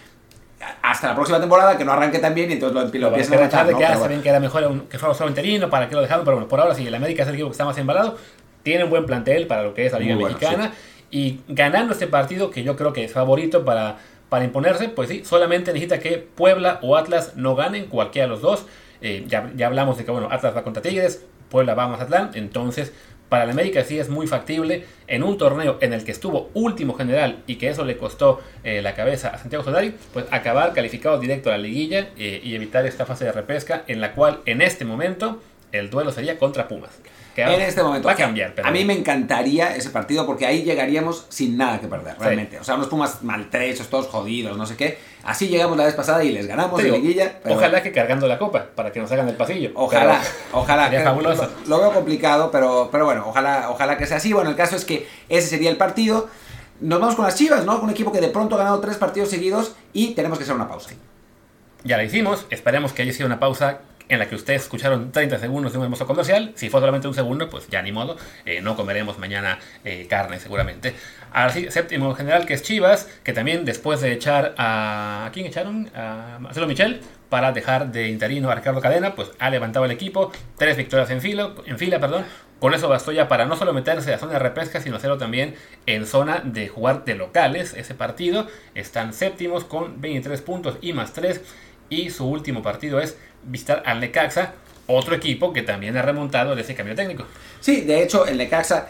[0.82, 3.46] hasta la próxima temporada que no arranque tan bien y entonces lo, lo empiezan a
[3.46, 3.78] echar, ¿no?
[3.78, 6.48] que saben que era mejor que fuera solo interino para que lo dejaron pero bueno
[6.48, 8.18] por ahora sí el América es el equipo que está más embalado
[8.64, 10.74] tiene un buen plantel para lo que es la Liga Mexicana
[11.12, 13.98] y ganando este partido, que yo creo que es favorito para,
[14.30, 18.41] para imponerse, pues sí, solamente necesita que Puebla o Atlas no ganen, cualquiera de los
[18.41, 18.65] dos.
[19.02, 22.32] Eh, ya, ya, hablamos de que bueno, Atlas va contra Tigres, Puebla va a Mazatlán,
[22.34, 22.94] entonces
[23.30, 26.94] para el América sí es muy factible en un torneo en el que estuvo último
[26.94, 31.20] general y que eso le costó eh, la cabeza a Santiago Solari, pues acabar calificado
[31.20, 34.62] directo a la liguilla eh, y evitar esta fase de repesca en la cual en
[34.62, 35.41] este momento
[35.80, 36.92] el duelo sería contra Pumas
[37.44, 38.08] en este momento.
[38.08, 38.54] Va a cambiar.
[38.64, 42.60] A mí me encantaría ese partido porque ahí llegaríamos sin nada que perder, realmente.
[42.60, 44.98] O sea, unos Pumas maltrechos, todos jodidos, no sé qué.
[45.24, 47.40] Así llegamos la vez pasada y les ganamos en liguilla.
[47.46, 49.72] Ojalá que cargando la copa para que nos hagan el pasillo.
[49.76, 50.22] Ojalá,
[50.54, 50.90] ojalá.
[51.68, 54.34] Lo, veo complicado, pero, pero bueno, ojalá, ojalá que sea así.
[54.34, 56.30] Bueno, el caso es que ese sería el partido.
[56.80, 57.76] Nos vamos con las Chivas, ¿no?
[57.76, 60.56] Con un equipo que de pronto ha ganado tres partidos seguidos y tenemos que hacer
[60.56, 60.92] una pausa.
[61.84, 65.39] Ya la hicimos, esperemos que haya sido una pausa en la que ustedes escucharon 30
[65.39, 66.52] segundos de un hermoso comercial.
[66.56, 68.18] Si fue solamente un segundo, pues ya ni modo.
[68.46, 70.96] Eh, no comeremos mañana eh, carne seguramente.
[71.32, 75.26] Ahora sí, séptimo general que es Chivas, que también después de echar a...
[75.26, 75.89] ¿A quién echaron?
[75.96, 80.32] A Marcelo Michel para dejar de interino a Ricardo Cadena, pues ha levantado el equipo,
[80.58, 82.24] tres victorias en fila, en fila, perdón.
[82.60, 85.56] Con eso bastó ya para no solo meterse a zona de repesca, sino hacerlo también
[85.86, 88.48] en zona de jugar de locales ese partido.
[88.74, 91.41] Están séptimos con 23 puntos y más 3
[91.89, 94.54] y su último partido es visitar al Necaxa,
[94.88, 97.26] otro equipo que también ha remontado de ese cambio técnico.
[97.60, 98.88] Sí, de hecho, el Necaxa,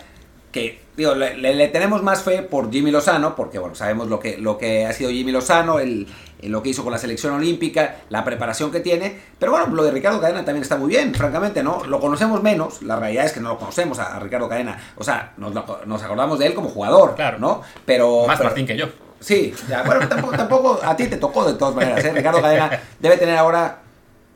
[0.52, 4.58] que digo, le, tenemos más fe por Jimmy Lozano, porque bueno, sabemos lo que, lo
[4.58, 6.08] que ha sido Jimmy Lozano, el,
[6.42, 9.92] lo que hizo con la selección olímpica, la preparación que tiene, pero bueno, lo de
[9.92, 11.84] Ricardo Cadena también está muy bien, francamente, ¿no?
[11.86, 15.34] Lo conocemos menos, la realidad es que no lo conocemos a, Ricardo Cadena, o sea,
[15.38, 17.40] nos, nos, acordamos de él como jugador, claro.
[17.40, 17.62] ¿no?
[17.86, 18.26] Pero...
[18.28, 18.88] Más Martín que yo.
[19.26, 22.12] Sí, ya, bueno, tampoco, tampoco, a ti te tocó de todas maneras, ¿eh?
[22.12, 23.80] Ricardo Cadena debe tener ahora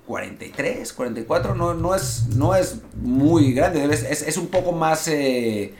[0.07, 5.07] 43, 44, no, no, es, no es muy grande, es, es un poco más...
[5.07, 5.75] Eh,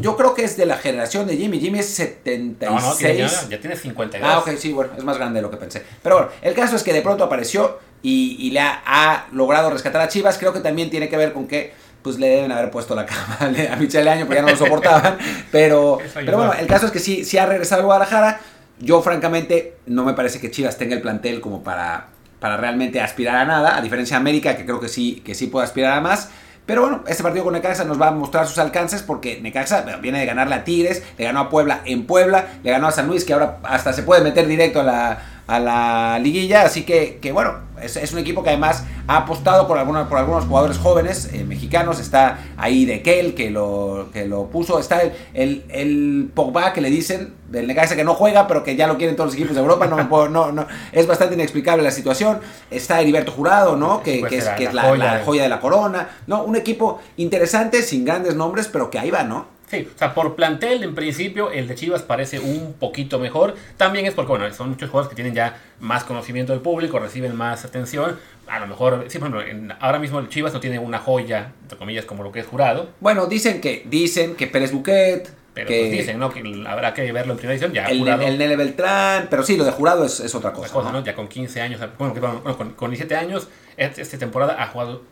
[0.00, 1.58] Yo creo que es de la generación de Jimmy.
[1.60, 2.70] Jimmy es 76.
[2.70, 4.30] No, no, tiene- ya, ya tiene 52.
[4.30, 5.82] Ah, ok, sí, bueno, es más grande de lo que pensé.
[6.02, 9.70] Pero bueno, el caso es que de pronto apareció y, y le ha, ha logrado
[9.70, 10.36] rescatar a Chivas.
[10.38, 11.72] Creo que también tiene que ver con que
[12.04, 15.16] pues le deben haber puesto la cama a Michele Año, porque ya no lo soportaban.
[15.50, 18.40] Pero, pero bueno, el caso es que sí, sí ha regresado a Guadalajara.
[18.80, 22.08] Yo, francamente, no me parece que Chivas tenga el plantel como para,
[22.40, 25.46] para realmente aspirar a nada, a diferencia de América, que creo que sí, que sí
[25.46, 26.28] puede aspirar a más.
[26.66, 30.18] Pero bueno, este partido con Necaxa nos va a mostrar sus alcances porque Necaxa viene
[30.18, 33.24] de ganarle a Tigres, le ganó a Puebla en Puebla, le ganó a San Luis,
[33.24, 36.62] que ahora hasta se puede meter directo a la, a la liguilla.
[36.62, 40.18] Así que, que bueno, es, es un equipo que además ha apostado por, algunos por
[40.18, 42.00] algunos jugadores jóvenes eh, mexicanos.
[42.00, 44.78] Está ahí de Kel, que lo, que lo puso.
[44.78, 48.74] Está el, el, el Pogba, que le dicen, del Necaxa que no juega, pero que
[48.76, 49.86] ya lo quieren todos los equipos de Europa.
[49.86, 52.40] No, puedo- no, no, es bastante inexplicable la situación.
[52.70, 54.02] Está Heriberto Jurado, ¿no?
[54.02, 56.08] Que, Pues que es, la- que es la la, joya la joya de la corona.
[56.26, 59.53] No, un equipo interesante, sin grandes nombres, pero que ahí va, ¿no?
[59.74, 63.54] Sí, o sea, por plantel, en principio, el de Chivas parece un poquito mejor.
[63.76, 67.34] También es porque, bueno, son muchos jugadores que tienen ya más conocimiento del público, reciben
[67.36, 68.18] más atención.
[68.46, 71.52] A lo mejor, sí, por ejemplo, en- ahora mismo el Chivas no tiene una joya,
[71.62, 72.90] entre comillas, como lo que es jurado.
[73.00, 76.30] Bueno, dicen que, dicen que Pérez Buquet, Pero que pues dicen, ¿no?
[76.32, 77.72] Que habrá que verlo en primera edición.
[77.72, 80.72] Ya el, jurado, el Nene Beltrán, pero sí, lo de jurado es, es otra cosa.
[80.72, 80.98] cosa, ¿no?
[81.00, 81.04] ¿no?
[81.06, 85.02] Ya con 15 años, bueno, bueno, con, con 17 años, este- esta temporada ha jugado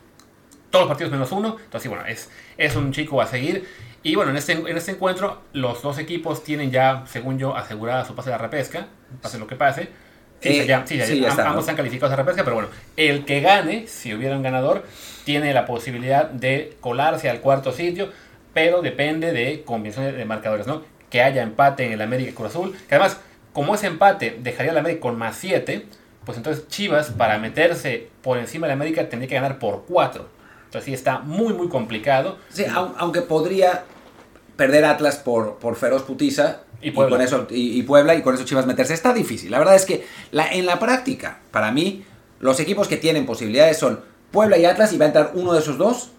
[0.69, 1.49] todos los partidos menos uno.
[1.63, 3.65] Entonces, sí, bueno, es, es un chico a seguir.
[4.03, 8.03] Y bueno, en este, en este encuentro, los dos equipos tienen ya, según yo, asegurada
[8.05, 8.87] su pase de la repesca,
[9.21, 9.89] pase lo que pase.
[10.41, 11.59] Sí, Eh, ya, sí, ya- sí, ya está, ambos ¿no?
[11.61, 14.83] están calificados a repesca, pero bueno, el que gane, si hubiera un ganador,
[15.23, 18.09] tiene la posibilidad de colarse al cuarto sitio,
[18.53, 20.83] pero depende de combinaciones de marcadores, ¿no?
[21.09, 23.21] Que haya empate en el América y Cruz Azul, que además,
[23.53, 25.85] como ese empate dejaría al América con más 7,
[26.25, 30.27] pues entonces Chivas, para meterse por encima del América, tendría que ganar por 4.
[30.73, 32.37] Entonces sí está muy, muy complicado.
[32.49, 33.83] Sí, au- aunque podría
[34.55, 37.15] perder Atlas por, por feroz putiza Y Puebla.
[37.17, 39.51] con eso y, y Puebla y con eso Chivas meterse está difícil.
[39.51, 42.03] La verdad es que la, en la práctica, para mí,
[42.39, 43.99] los equipos que tienen posibilidades son
[44.31, 46.09] Puebla y Atlas y va a entrar uno de esos dos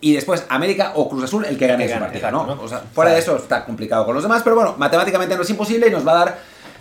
[0.00, 2.46] y después América o Cruz Azul el que gane El que ese gane, partido, exacto,
[2.46, 2.54] ¿no?
[2.54, 2.62] ¿no?
[2.62, 5.50] O sea, fuera de eso está complicado con los demás, pero bueno, matemáticamente no es
[5.50, 6.38] imposible y nos va a dar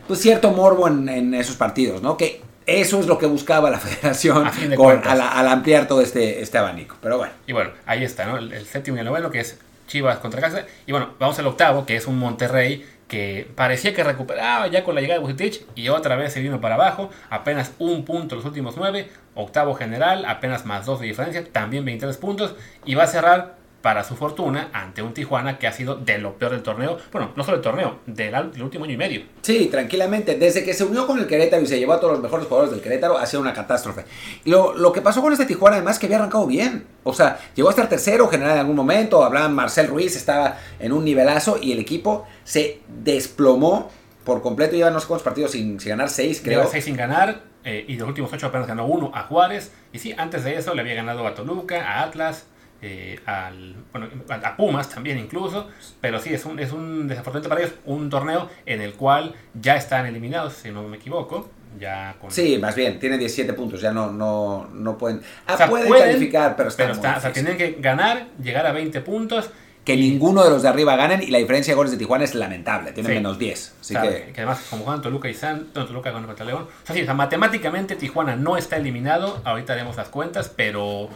[0.08, 2.16] pues cierto morbo en, en esos partidos, ¿no?
[2.16, 6.42] Que eso es lo que buscaba la federación A con- al, al ampliar todo este,
[6.42, 6.96] este abanico.
[7.02, 7.34] Pero bueno.
[7.48, 8.38] Y bueno, ahí está, ¿no?
[8.38, 10.66] El, el séptimo y el noveno, que es Chivas contra Casa.
[10.86, 14.94] Y bueno, vamos al octavo, que es un Monterrey que parecía que recuperaba ya con
[14.94, 17.10] la llegada de Bucetich y otra vez se vino para abajo.
[17.30, 19.10] Apenas un punto los últimos nueve.
[19.34, 22.56] Octavo general, apenas más dos de diferencia, también 23 puntos.
[22.84, 26.34] Y va a cerrar, para su fortuna, ante un Tijuana que ha sido de lo
[26.34, 26.98] peor del torneo.
[27.12, 29.22] Bueno, no solo del torneo, del último año y medio.
[29.42, 30.36] Sí, tranquilamente.
[30.36, 32.72] Desde que se unió con el Querétaro y se llevó a todos los mejores jugadores
[32.72, 34.06] del Querétaro, ha sido una catástrofe.
[34.46, 36.86] Lo, lo que pasó con este Tijuana, además, que había arrancado bien.
[37.04, 39.24] O sea, llegó a estar tercero general en algún momento.
[39.24, 43.90] Hablaban Marcel Ruiz, estaba en un nivelazo y el equipo se desplomó
[44.24, 44.76] por completo.
[44.76, 46.60] Lleva no sé cuántos partidos sin, sin ganar, seis, creo.
[46.60, 49.72] Lleva seis sin ganar eh, y de los últimos ocho apenas ganó uno a Juárez.
[49.94, 52.46] Y sí, antes de eso le había ganado a Toluca, a Atlas,
[52.82, 55.68] eh, al, bueno, a Pumas también incluso.
[56.02, 59.76] Pero sí, es un, es un desafortunadamente para ellos un torneo en el cual ya
[59.76, 61.50] están eliminados, si no me equivoco.
[61.80, 65.22] Ya con, Sí, más bien, tiene 17 puntos, ya no, no, no pueden.
[65.46, 68.66] Ah, O sea, pueden, pueden, calificar, pero pero está, o sea, tienen que ganar, llegar
[68.66, 69.50] a 20 puntos.
[69.84, 72.36] Que ninguno de los de arriba ganen y la diferencia de goles de Tijuana es
[72.36, 73.16] lamentable, tienen Sí.
[73.16, 73.76] menos 10.
[73.80, 74.32] Así O sea, que.
[74.34, 76.68] que además, como juegan Toluca y San, no, Toluca con contra León.
[76.92, 79.40] Sí, o sea, matemáticamente Tijuana no está eliminado.
[79.46, 81.08] Ahorita haremos las cuentas, pero,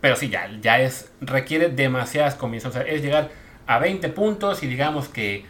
[0.00, 2.76] pero sí, ya, ya es, requiere demasiadas combinaciones.
[2.76, 3.30] O sea, es llegar
[3.66, 5.44] a 20 puntos y digamos que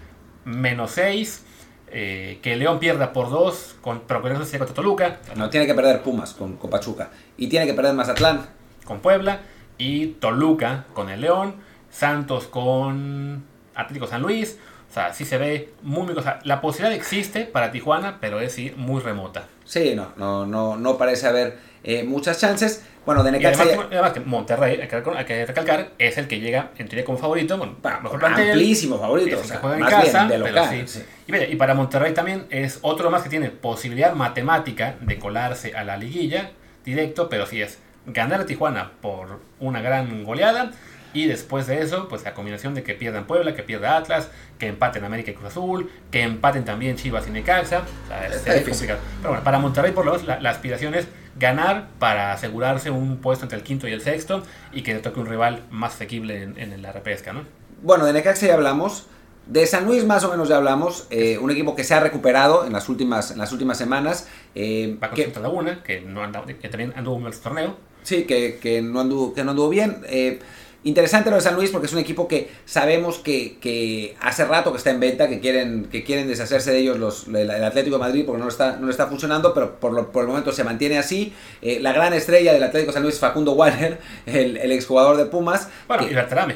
[0.45, 1.43] menos 6.
[1.89, 5.67] eh, que León pierda por 2, con, pero con eso sería contra Toluca, No, tiene
[5.67, 7.11] que perder Pumas con, con Pachuca.
[7.37, 8.47] Y tiene que perder Mazatlán.
[8.85, 9.41] con Puebla.
[9.79, 11.57] Y Toluca con el León.
[11.91, 14.59] Santos con Atlético San Luis.
[14.91, 16.15] O sea, sí se ve muy, muy.
[16.15, 19.47] O sea, la posibilidad existe para Tijuana, pero es sí muy remota.
[19.65, 22.85] Sí, no, no, no, no parece haber eh, muchas chances.
[23.07, 26.41] Bueno, de Y Necaxa además, ya- además que Monterrey, hay que, recalcar, es el que
[26.41, 27.57] llega en teoría como favorito.
[27.57, 30.69] Bueno, mejor plantel, amplísimo favorito, o sea, juega en más casa, bien de local.
[30.71, 30.83] sí.
[30.87, 31.05] sí.
[31.29, 35.75] Y, mira, y para Monterrey también es otro más que tiene posibilidad matemática de colarse
[35.77, 36.51] a la liguilla
[36.85, 40.73] directo, pero sí es ganar a Tijuana por una gran goleada.
[41.17, 44.67] Y después de eso, pues la combinación de que pierdan Puebla, que pierda Atlas, que
[44.67, 47.83] empaten América y Cruz Azul, que empaten también Chivas y Necaxa.
[48.05, 48.71] O sea, difícil.
[48.71, 48.99] complicado.
[49.19, 51.07] Pero bueno, para Monterrey por lo menos la, la aspiración es
[51.39, 55.19] ganar para asegurarse un puesto entre el quinto y el sexto y que le toque
[55.21, 57.43] un rival más asequible en, en la repesca, ¿no?
[57.83, 59.07] Bueno, de Necaxa ya hablamos.
[59.47, 61.07] De San Luis más o menos ya hablamos.
[61.11, 64.29] eh, un equipo que se ha recuperado en las últimas, en las últimas semanas.
[64.55, 67.77] eh, Va con que, Laguna, que, no anda- que también anduvo en el torneo.
[68.03, 69.99] sí, que, que no anduvo, que no anduvo bien.
[70.09, 70.41] eh,
[70.87, 74.71] Interesante lo de San Luis porque es un equipo que sabemos que, que hace rato
[74.71, 78.03] que está en venta, que quieren, que quieren deshacerse de ellos los, el, Atlético de
[78.03, 80.97] Madrid porque no está, no está funcionando, pero por, lo, por el momento se mantiene
[80.97, 81.35] así.
[81.61, 85.17] Eh, la gran estrella del Atlético de San Luis es Facundo Warner, el, el exjugador
[85.17, 85.69] de Pumas.
[85.89, 86.55] Bueno, y Berterame.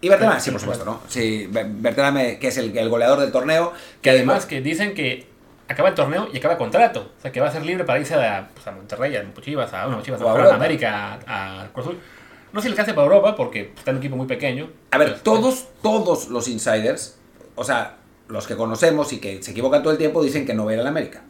[0.00, 1.02] Y Berterame, sí, por supuesto, ¿no?
[1.08, 3.74] Sí, Berterame, que es el, el goleador del torneo.
[4.00, 5.26] Que además que dicen que
[5.68, 7.10] acaba el torneo y acaba el contrato.
[7.18, 9.70] O sea, que va a ser libre para irse a, pues, a Monterrey, a Chivas,
[9.74, 11.98] a, bueno, Chivas, a, a América, a, a Cruz Azul.
[12.52, 14.70] No sé si le alcance para Europa porque está en un equipo muy pequeño.
[14.90, 17.16] A ver, todos, todos los insiders,
[17.54, 17.96] o sea,
[18.28, 20.74] los que conocemos y que se equivocan todo el tiempo, dicen que no va a
[20.74, 21.22] ir a la América.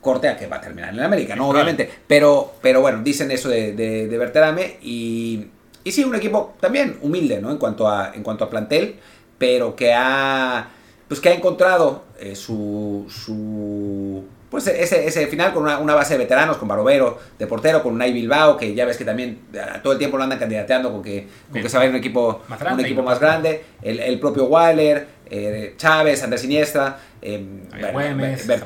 [0.00, 1.48] Corte a que va a terminar en la América, ¿no?
[1.48, 1.90] Obviamente.
[2.06, 5.46] Pero, pero bueno, dicen eso de, de, de Berterame y,
[5.84, 7.50] y sí, un equipo también humilde, ¿no?
[7.50, 8.96] En cuanto a, en cuanto a plantel,
[9.38, 10.68] pero que ha,
[11.08, 16.14] pues que ha encontrado eh, su, su pues ese, ese final con una, una, base
[16.14, 19.40] de veteranos, con Barovero de portero, con Unai Bilbao, que ya ves que también
[19.82, 21.98] todo el tiempo lo andan candidateando con que, con que se va a ir un
[21.98, 26.98] equipo más grande, un equipo más grande el, el, propio Waller, eh, Chávez, Andrés Iniesta,
[27.20, 27.44] eh,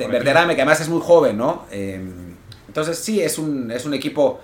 [0.08, 1.66] Verterame, que además es muy joven, ¿no?
[1.72, 2.00] Eh,
[2.68, 4.40] entonces sí, es un, es un equipo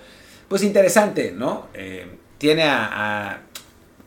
[0.48, 1.66] pues interesante, ¿no?
[2.38, 3.38] tiene a, a...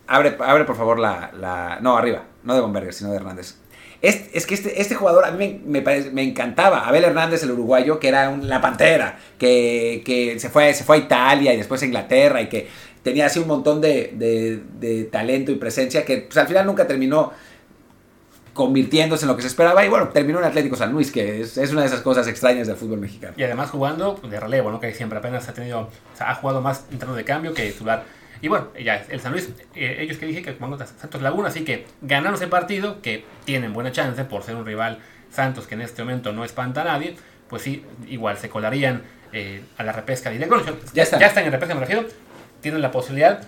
[0.07, 1.79] abre, abre por favor la, la...
[1.81, 3.60] No, arriba, no de Bomberger, sino de Hernández.
[4.01, 6.87] Es, es, que este, este, jugador a mí me, me, me, encantaba.
[6.87, 10.95] Abel Hernández, el uruguayo, que era un, la pantera, que, que, se, fue, se fue
[10.95, 12.67] a Italia y después a Inglaterra y que
[13.03, 14.13] tenía así un montón de,
[14.79, 17.31] de, talento y presencia que pues, al final nunca terminó
[18.53, 21.57] convirtiéndose en lo que se esperaba y bueno, terminó en Atlético San Luis, que es,
[21.57, 23.33] es, una de esas cosas extrañas del fútbol mexicano.
[23.37, 24.79] Y además jugando de relevo, ¿no?
[24.79, 28.03] Que siempre apenas ha tenido, o sea, ha jugado más interno de cambio que titular.
[28.41, 31.49] Y bueno, ya el San Luis, eh, ellos que dije que van contra Santos Laguna,
[31.49, 34.99] así que ganaron ese partido, que tienen buena chance por ser un rival
[35.31, 37.15] Santos que en este momento no espanta a nadie,
[37.47, 40.55] pues sí, igual se colarían eh, a la repesca directa.
[40.55, 41.19] Bueno, ya, están.
[41.19, 42.05] ya están en repesca, me refiero.
[42.61, 43.43] Tienen la posibilidad,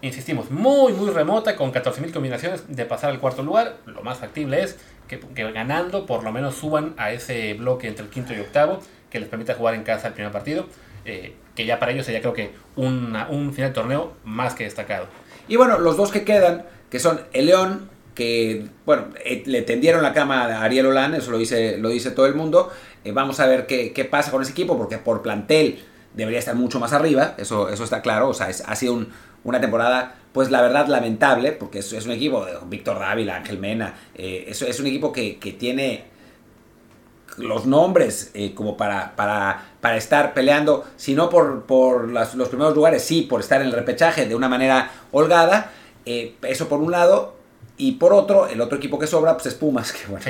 [0.00, 3.78] insistimos, muy, muy remota, con 14.000 combinaciones, de pasar al cuarto lugar.
[3.86, 4.78] Lo más factible es
[5.08, 8.80] que, que ganando por lo menos suban a ese bloque entre el quinto y octavo,
[9.10, 10.66] que les permita jugar en casa el primer partido.
[11.04, 15.06] Eh, que ya para ellos sería creo que un final de torneo más que destacado.
[15.48, 20.02] Y bueno, los dos que quedan, que son el León, que bueno, eh, le tendieron
[20.02, 22.70] la cama a Ariel Olan, eso lo dice, lo dice todo el mundo.
[23.04, 26.54] Eh, vamos a ver qué, qué, pasa con ese equipo, porque por plantel debería estar
[26.54, 29.08] mucho más arriba, eso, eso está claro, o sea, ha sido un,
[29.42, 33.94] una temporada, pues la verdad, lamentable, porque es, un equipo de Víctor Dávila, Ángel Mena,
[34.14, 36.04] eh, es, es un equipo que, que tiene
[37.38, 42.48] los nombres eh, como para, para, para, estar peleando, si no por, por las, los
[42.48, 45.72] primeros lugares, sí por estar en el repechaje de una manera holgada.
[46.06, 47.36] Eh, eso por un lado.
[47.76, 49.92] Y por otro, el otro equipo que sobra pues es Pumas.
[50.04, 50.24] Que bueno.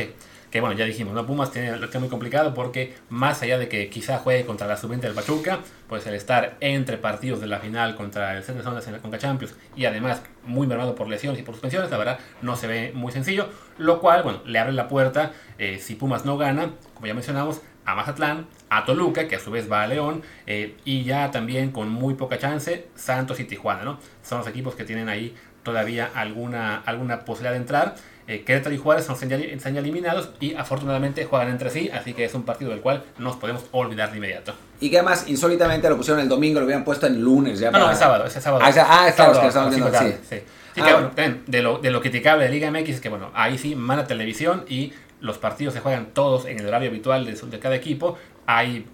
[0.54, 1.26] Que bueno, ya dijimos, ¿no?
[1.26, 4.68] Pumas tiene lo que es muy complicado porque más allá de que quizá juegue contra
[4.68, 8.62] la sub-20 del Pachuca, pues el estar entre partidos de la final contra el Centro
[8.62, 11.90] de Zonas en la Conca Champions y además muy mermado por lesiones y por suspensiones,
[11.90, 15.80] la verdad no se ve muy sencillo, lo cual, bueno, le abre la puerta, eh,
[15.80, 16.70] si Pumas no gana,
[17.04, 20.74] como ya mencionamos, a Mazatlán, a Toluca, que a su vez va a León, eh,
[20.86, 23.98] y ya también con muy poca chance, Santos y Tijuana, ¿no?
[24.22, 27.94] Son los equipos que tienen ahí todavía alguna, alguna posibilidad de entrar.
[28.26, 32.24] Eh, Querétaro y Juárez son, están ya eliminados y afortunadamente juegan entre sí, así que
[32.24, 34.54] es un partido del cual nos podemos olvidar de inmediato.
[34.80, 37.60] Y que además, insólitamente, lo pusieron el domingo, lo hubieran puesto en lunes.
[37.60, 37.84] Ya no, para...
[37.84, 38.64] no, es sábado, es sábado.
[38.64, 40.06] Ah, es, ah, es sábado, que estamos viendo, sí.
[40.26, 40.36] sí.
[40.74, 43.30] sí ah, que, bueno, de, lo, de lo criticable de Liga MX es que, bueno,
[43.34, 47.32] ahí sí manda televisión y los partidos se juegan todos en el horario habitual de,
[47.32, 48.16] de cada equipo.
[48.46, 48.87] Hay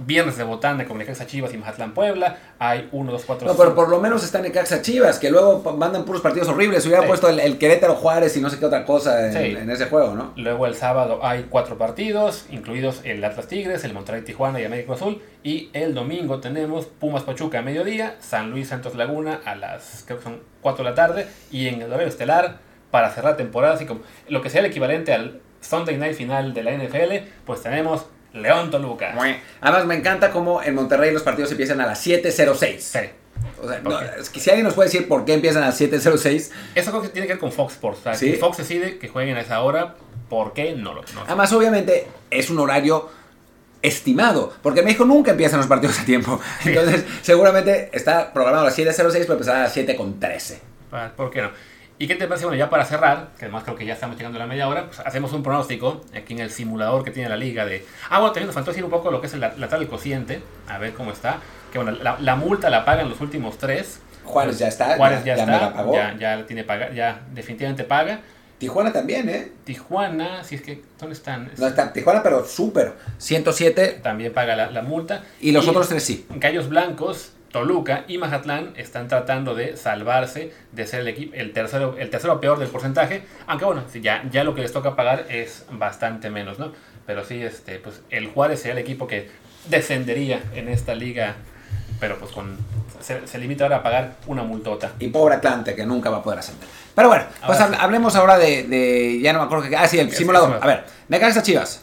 [0.00, 2.36] viernes de botana con Necaxa Chivas y Mazatlán Puebla.
[2.58, 3.48] Hay uno, dos, cuatro.
[3.48, 6.84] No, pero por lo menos está Necaxa Chivas, que luego mandan puros partidos horribles.
[6.84, 7.08] Hubiera sí.
[7.08, 9.58] puesto el, el, Querétaro Juárez y no sé qué otra cosa en, sí.
[9.58, 10.34] en, ese juego, ¿no?
[10.36, 14.92] Luego el sábado hay cuatro partidos, incluidos el Atlas Tigres, el Monterrey Tijuana y América
[14.92, 15.22] Azul.
[15.42, 20.18] Y el domingo tenemos Pumas Pachuca a mediodía, San Luis Santos Laguna a las, creo
[20.18, 21.26] que son 4 de la tarde.
[21.50, 22.58] Y en el horario estelar,
[22.90, 26.62] para cerrar temporada, así como lo que sea el equivalente al Sunday Night final de
[26.62, 29.14] la NFL, pues tenemos León Toluca.
[29.60, 32.78] Además, me encanta cómo en Monterrey los partidos empiezan a las 7.06.
[32.78, 32.98] Sí.
[33.60, 35.80] O sea, no, es que si alguien nos puede decir por qué empiezan a las
[35.80, 36.50] 7.06.
[36.74, 38.00] Eso creo que tiene que ver con Fox Sports.
[38.00, 38.32] O sea, ¿Sí?
[38.34, 39.94] Fox decide que jueguen a esa hora,
[40.28, 40.74] ¿por qué?
[40.74, 41.22] No lo no.
[41.26, 43.08] Además, obviamente, es un horario
[43.82, 46.40] estimado, porque en México nunca empiezan los partidos a tiempo.
[46.64, 50.58] Entonces, seguramente está programado a las 7.06, pero empezará a las 7.13.
[51.16, 51.50] ¿Por qué no?
[51.98, 52.46] ¿Y qué te parece?
[52.46, 54.86] Bueno, ya para cerrar, que además creo que ya estamos llegando a la media hora,
[54.86, 57.86] pues hacemos un pronóstico aquí en el simulador que tiene la liga de...
[58.10, 59.88] Ah, bueno, también nos faltó decir un poco lo que es la, la tabla del
[59.88, 61.38] cociente, a ver cómo está.
[61.72, 64.00] Que bueno, la, la, multa la pagan los últimos tres.
[64.24, 64.96] Juárez ya está.
[64.96, 65.94] Juárez ya, ya está, la pagó.
[65.94, 68.20] Ya, ya tiene paga, ya definitivamente paga.
[68.58, 69.50] Tijuana también, ¿eh?
[69.64, 71.50] Tijuana, si es que, ¿dónde están?
[71.58, 72.92] No, está Tijuana, pero súper.
[73.18, 74.00] 107.
[74.02, 75.24] También paga la, la, multa.
[75.40, 76.26] Y los y otros tres sí.
[76.36, 81.96] Gallos Blancos Toluca y Mazatlán están tratando de salvarse de ser el, equipo, el, tercero,
[81.98, 83.22] el tercero peor del porcentaje.
[83.46, 86.72] Aunque bueno, ya, ya lo que les toca pagar es bastante menos, ¿no?
[87.06, 89.28] Pero sí, este, pues el Juárez sería el equipo que
[89.68, 91.36] descendería en esta liga,
[92.00, 92.56] pero pues con
[93.00, 94.92] se, limita ahora a pagar una multota.
[94.98, 96.68] Y pobre Atlante, que nunca va a poder ascender.
[96.94, 99.76] Pero bueno, pues hablemos ahora de, Ya no me acuerdo que.
[99.76, 100.58] Ah, sí, el simulador.
[100.60, 101.82] A ver, Necaxa Chivas.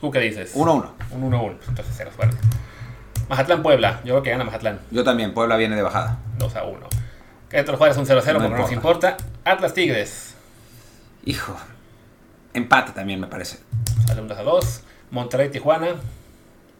[0.00, 0.54] ¿Tú qué dices?
[0.54, 0.90] 1-1.
[1.12, 1.56] Un 1-1.
[1.68, 2.10] Entonces, cero.
[2.16, 2.65] Mazatlán
[3.62, 4.00] Puebla.
[4.04, 4.80] Yo creo que gana Mazatlán.
[4.90, 5.34] Yo también.
[5.34, 6.18] Puebla viene de bajada.
[6.38, 6.86] 2 a 1.
[7.48, 9.16] Querétaro Juárez un 0 0, no no nos importa.
[9.44, 10.34] Atlas Tigres.
[11.24, 11.56] Hijo.
[12.54, 13.58] Empate también, me parece.
[14.06, 14.82] Sale un 2 a 2.
[15.10, 15.88] Monterrey Tijuana.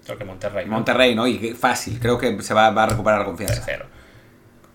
[0.05, 0.67] Creo que Monterrey.
[0.67, 1.27] Monterrey, ¿no?
[1.27, 1.99] Y fácil.
[2.01, 3.63] Creo que se va, va a recuperar la confianza.
[3.65, 3.87] 0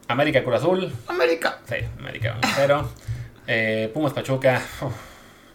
[0.07, 0.91] América Cruz Azul.
[1.07, 1.59] América.
[1.65, 2.89] Sí, América 1 0.
[3.47, 4.61] Eh, Pumas Pachuca.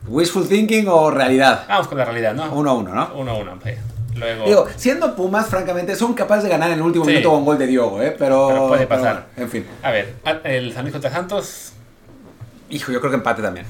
[0.06, 1.64] ¿Wishful thinking o realidad?
[1.68, 2.52] Vamos con la realidad, ¿no?
[2.52, 3.14] 1 1, ¿no?
[3.14, 3.70] 1 1, sí.
[4.16, 4.44] Luego...
[4.46, 7.66] Digo, siendo Pumas, francamente, son capaces de ganar en el último minuto con gol de
[7.66, 8.14] Diogo, ¿eh?
[8.18, 9.26] Pero, puede pasar.
[9.36, 9.66] en fin.
[9.82, 11.72] A ver, el San Luis contra Santos.
[12.70, 13.66] Hijo, yo creo que empate también.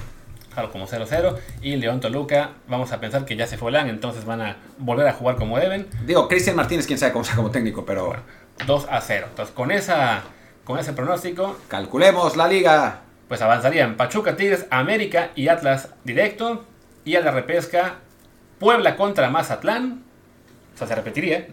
[0.57, 1.37] Claro, como 0-0.
[1.61, 5.07] Y León Toluca, vamos a pensar que ya se fue LAN, entonces van a volver
[5.07, 5.87] a jugar como deben.
[6.07, 8.07] Digo, Cristian Martínez, quién sabe cómo sea como técnico, pero.
[8.07, 8.23] Bueno,
[8.67, 9.27] 2 a 0.
[9.29, 10.23] Entonces, con, esa,
[10.65, 11.59] con ese pronóstico.
[11.69, 13.01] Calculemos la liga.
[13.29, 16.65] Pues avanzarían Pachuca, Tigres, América y Atlas directo.
[17.05, 17.97] Y a la repesca,
[18.59, 20.06] Puebla contra Mazatlán
[20.77, 21.47] o sea, se repetiría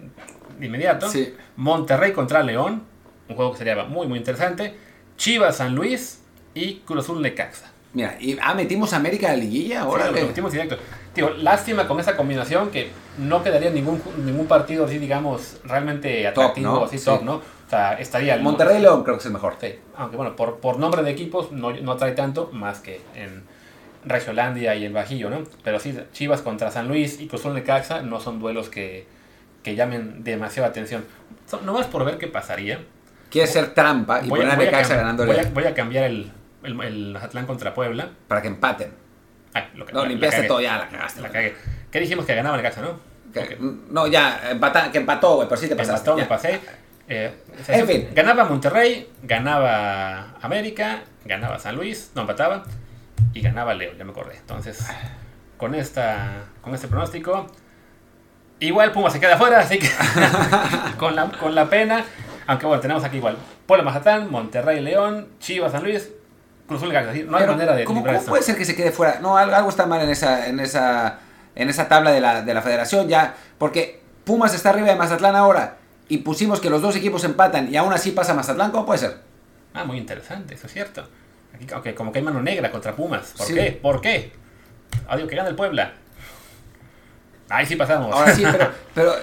[0.60, 1.08] de inmediato.
[1.56, 2.84] Monterrey contra León,
[3.30, 4.76] un juego que sería muy, muy interesante.
[5.16, 6.22] Chivas San Luis
[6.54, 7.72] y Cruz Azul Necaxa.
[7.94, 10.08] Mira, y, ah, metimos a América a la liguilla ahora.
[10.08, 10.78] Sí, lo metimos directo.
[11.14, 16.74] Tío, lástima con esa combinación que no quedaría ningún, ningún partido así, digamos, realmente atractivo,
[16.74, 17.36] top, así top, ¿no?
[17.36, 18.36] O sea, estaría...
[18.38, 19.56] Monterrey León creo que es el mejor.
[19.62, 23.44] Sí, aunque bueno, por, por nombre de equipos no, no atrae tanto, más que en
[24.04, 25.44] Regiolandia y el Bajillo, ¿no?
[25.64, 29.08] Pero sí, Chivas contra San Luis y Cruz Necaxa no son duelos que,
[29.64, 31.06] que llamen demasiada atención.
[31.64, 32.84] No más por ver qué pasaría.
[33.30, 36.32] Quiere ser trampa y poner a Necaxa voy a, voy a cambiar el,
[36.64, 38.10] el, Atlán contra Puebla.
[38.28, 38.92] Para que empaten.
[39.56, 41.22] Ah, lo que, no, limpiaste todo, ya la cagaste.
[41.22, 41.56] La cagué.
[41.90, 43.00] ¿Qué dijimos que ganaba Necaxa, no?
[43.90, 46.12] No, ya, empata, que empató, güey, pero sí te pasaste.
[46.12, 46.60] Empató, me pasé.
[47.08, 47.34] Eh,
[47.68, 48.10] en fin.
[48.14, 52.64] Ganaba Monterrey, ganaba América, ganaba San Luis, no empataba,
[53.34, 54.38] y ganaba Leo, ya me acordé.
[54.38, 54.86] Entonces,
[55.58, 57.48] con, esta, con este pronóstico,
[58.68, 59.90] igual Puma se queda afuera, así que
[60.98, 62.06] con, la, con la pena.
[62.46, 66.12] Aunque bueno, tenemos aquí igual Puebla Mazatán, Monterrey León, Chivas San Luis,
[66.68, 69.20] Cruz No hay manera de ¿cómo, ¿cómo puede ser que se quede fuera?
[69.22, 71.20] No, algo, está mal en esa, en esa,
[71.56, 73.36] en esa tabla de la, de la federación ya.
[73.58, 75.78] Porque Pumas está arriba de Mazatlán ahora
[76.10, 79.18] y pusimos que los dos equipos empatan y aún así pasa Mazatlán, ¿cómo puede ser?
[79.74, 81.08] Ah, muy interesante, eso es cierto.
[81.54, 83.34] Aquí, como que hay mano negra contra Pumas.
[83.38, 83.80] ¿Por qué?
[83.82, 84.32] ¿Por qué?
[85.08, 85.94] Ah, que gana el Puebla.
[87.54, 88.12] Ahí sí pasamos.
[88.12, 88.44] Ahora sí,
[88.96, 89.14] pero,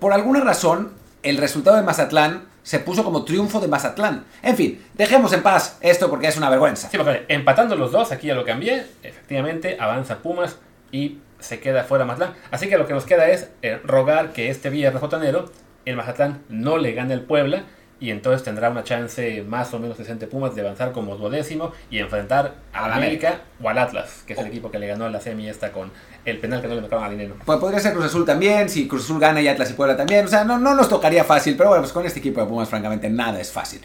[0.00, 4.24] por, alguna razón, el resultado de Mazatlán se puso como triunfo de Mazatlán.
[4.42, 6.88] En fin, dejemos en paz esto porque es una vergüenza.
[6.88, 8.86] Sí, porque empatando los dos, aquí ya lo cambié.
[9.02, 10.56] Efectivamente, avanza Pumas
[10.90, 12.34] y se queda fuera Mazatlán.
[12.50, 15.52] Así que lo que nos queda es eh, rogar que este viernes botanero
[15.84, 17.64] el Mazatlán no le gane el Puebla
[18.02, 21.98] y entonces tendrá una chance más o menos decente Pumas de avanzar como duodécimo y
[21.98, 25.20] enfrentar a América, o al Atlas, que es el equipo que le ganó en la
[25.20, 25.92] semi esta con
[26.24, 27.36] el penal que no le marcaron a dinero.
[27.44, 30.24] Pues podría ser Cruz Azul también, si Cruz Azul gana y Atlas y Puebla también,
[30.24, 32.68] o sea, no, no nos tocaría fácil, pero bueno, pues con este equipo de Pumas
[32.68, 33.80] francamente nada es fácil.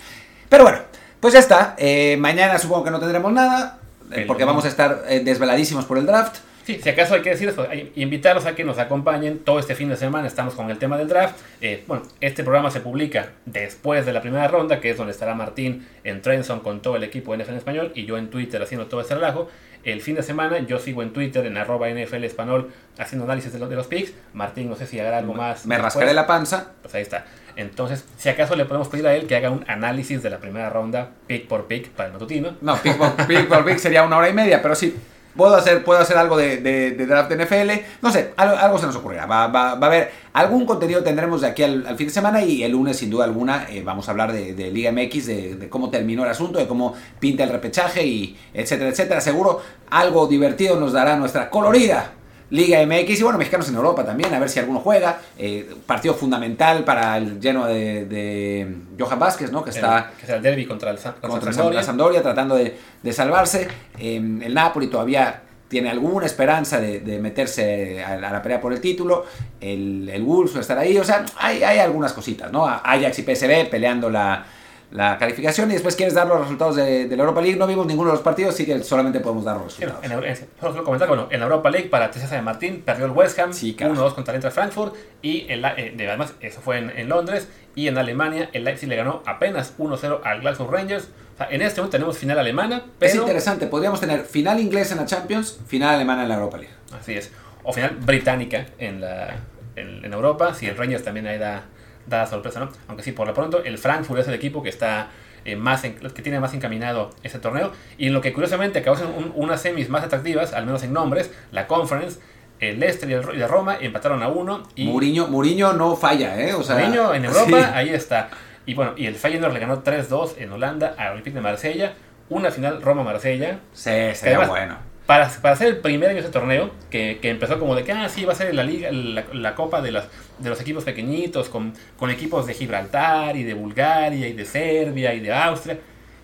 [0.50, 0.80] Pero bueno,
[1.20, 3.78] pues ya está, eh, mañana supongo que no tendremos nada,
[4.12, 6.38] eh, porque vamos a estar eh, desveladísimos por el draft.
[6.68, 9.88] Sí, si acaso hay que decir eso, invitarlos a que nos acompañen todo este fin
[9.88, 11.40] de semana, estamos con el tema del draft.
[11.62, 15.34] Eh, bueno, este programa se publica después de la primera ronda, que es donde estará
[15.34, 18.62] Martín en Trenson con todo el equipo de NFL en español y yo en Twitter
[18.62, 19.48] haciendo todo este relajo.
[19.86, 23.60] El fin de semana yo sigo en Twitter en arroba NFL español haciendo análisis de,
[23.60, 24.12] los picks.
[24.34, 25.66] Martín, no sé si hará algo más.
[25.66, 26.74] Me rascaré la panza.
[26.82, 27.28] Pues ahí está.
[27.56, 30.70] Entonces, si acaso le podemos pedir a él que haga un análisis de la primera
[30.70, 32.58] ronda, pick por pick, para el matutino.
[32.60, 34.94] No, pick por pick, por pick sería una hora y media, pero sí,
[35.38, 37.72] puedo hacer, puedo hacer algo de, de, de draft NFL,
[38.02, 39.26] no sé, algo, se nos ocurrirá.
[39.26, 42.64] Va, va, va, a haber algún contenido tendremos de aquí al, fin de semana y
[42.64, 46.24] el lunes sin duda alguna eh, vamos a hablar de, Liga MX, de, cómo terminó
[46.24, 49.22] el asunto, de cómo pinta el repechaje y etcétera, etcétera.
[49.22, 52.17] Seguro algo divertido nos dará nuestra colorida
[52.50, 55.20] Liga MX y bueno, mexicanos en Europa también, a ver si alguno juega.
[55.38, 59.64] Eh, partido fundamental para el lleno de, Johan Vázquez, ¿no?
[59.64, 60.12] Que está.
[60.20, 61.84] que el derby contra el contra, Sampdoria.
[61.84, 62.78] Sampdoria, tratando de,
[63.12, 63.68] salvarse.
[64.00, 69.26] Em, el Napoli todavía tiene alguna esperanza de, meterse a, la pelea por el título.
[69.60, 70.98] El, el Wolves va a estar ahí.
[70.98, 72.66] O sea, hay, hay algunas cositas, ¿no?
[72.66, 74.46] Ajax y PSV peleando la,
[74.92, 75.70] la calificación.
[75.70, 77.58] Y después quieres dar los resultados de, de la Europa League.
[77.58, 80.04] No vimos ninguno de los partidos, así que solamente podemos dar los resultados.
[80.04, 83.12] en, en- solo comentar, bueno, en la Europa League para Teresa de Martín perdió el
[83.12, 84.10] West Ham Sí, carajo.
[84.10, 87.98] 1-2 contra el Eintracht Frankfurt y eh, de- además eso fue en, Londres y en
[87.98, 91.10] Alemania el Leipzig le ganó apenas 1-0 al Glasgow Rangers.
[91.34, 94.98] O sea, en este momento tenemos final alemana, Es interesante, podríamos tener final inglés en
[94.98, 96.74] la Champions, final alemana en la Europa League.
[97.00, 97.32] así es,
[97.64, 99.36] o final británica en la
[99.76, 101.66] en, en Europa, si el Rangers también ahí da,
[102.08, 102.70] da sorpresa, ¿no?
[102.88, 105.10] Aunque sí, por lo pronto el Frankfurt es el equipo que está
[105.46, 109.16] eh, más en- que tiene más encaminado ese torneo y lo que curiosamente acabó siendo
[109.18, 112.20] un- unas semis más atractivas, al menos en nombres, la Conference,
[112.60, 116.38] el Leicester y el, y el Roma empataron a uno y Mourinho, Mourinho no falla,
[116.42, 116.54] ¿eh?
[116.54, 117.66] O sea, Mourinho en Europa, sí.
[117.74, 118.30] ahí está.
[118.66, 121.94] Y bueno, y el Feyenoord le ganó 3-2 en Holanda al Olympique de Marsella,
[122.30, 123.60] una final Roma-Marsella.
[123.72, 124.78] Sí, sería además- bueno.
[125.08, 127.94] Para, para ser el primer año de ese torneo, que, que empezó como de que,
[127.94, 130.84] ah, sí, va a ser la liga, la, la copa de, las, de los equipos
[130.84, 135.80] pequeñitos, con, con equipos de Gibraltar y de Bulgaria y de Serbia y de Austria,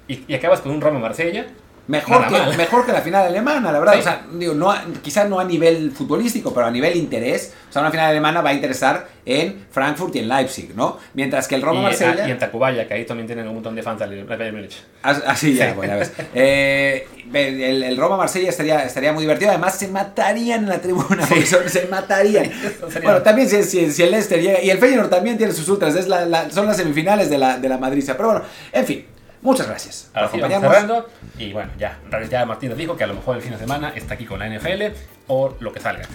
[0.08, 1.48] y, y acabas con un Roma-Marsella.
[1.86, 2.58] Mejor Nada que, mal.
[2.58, 3.94] mejor que la final alemana, la verdad.
[3.96, 4.00] Sí.
[4.00, 7.54] O sea, digo, no, a- quizás no a nivel futbolístico, pero a nivel interés.
[7.70, 10.98] O sea, una final alemana va a interesar en Frankfurt y en Leipzig, ¿no?
[11.14, 12.24] Mientras que el Y, Roma-Marsella...
[12.24, 14.82] ah, y en Tacubaya, que ahí también tienen un montón de fans del Bayern Múnich.
[15.02, 15.76] As- Así ya, Sí.
[15.76, 16.12] bueno, ya ves.
[16.34, 19.50] Eh, el, el Roma-Marsella estaría, estaría muy divertido.
[19.52, 21.26] Además, se matarían en la tribuna.
[21.28, 22.50] porque son- se matarían.
[23.04, 24.62] Bueno, también si, si, si el Leicester llega.
[24.62, 25.96] Y el Feyenoord también tiene sus ultras.
[25.96, 28.16] Es la- la- son las semifinales de la, de la Madriza.
[28.16, 29.06] Pero bueno, en fin.
[29.44, 31.10] Muchas gracias Ahora sí, vamos cerrando.
[31.38, 33.94] Y bueno, ya, ya Martín nos dijo que a lo mejor el fin de semana
[33.96, 34.84] está aquí con la NFL
[35.28, 36.08] o lo que salga.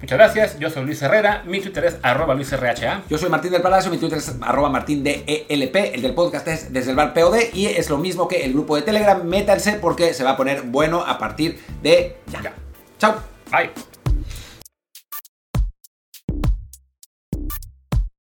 [0.00, 3.02] Muchas gracias, yo soy Luis Herrera, mi Twitter es arroba luisrha.
[3.08, 6.46] Yo soy Martín del Palacio, mi Twitter es arroba martín de ELP, el del podcast
[6.46, 9.24] es desde el bar POD y es lo mismo que el grupo de Telegram.
[9.24, 12.42] Métanse porque se va a poner bueno a partir de ya.
[12.42, 12.52] Ya.
[12.98, 13.14] Chao.
[13.50, 13.93] Bye.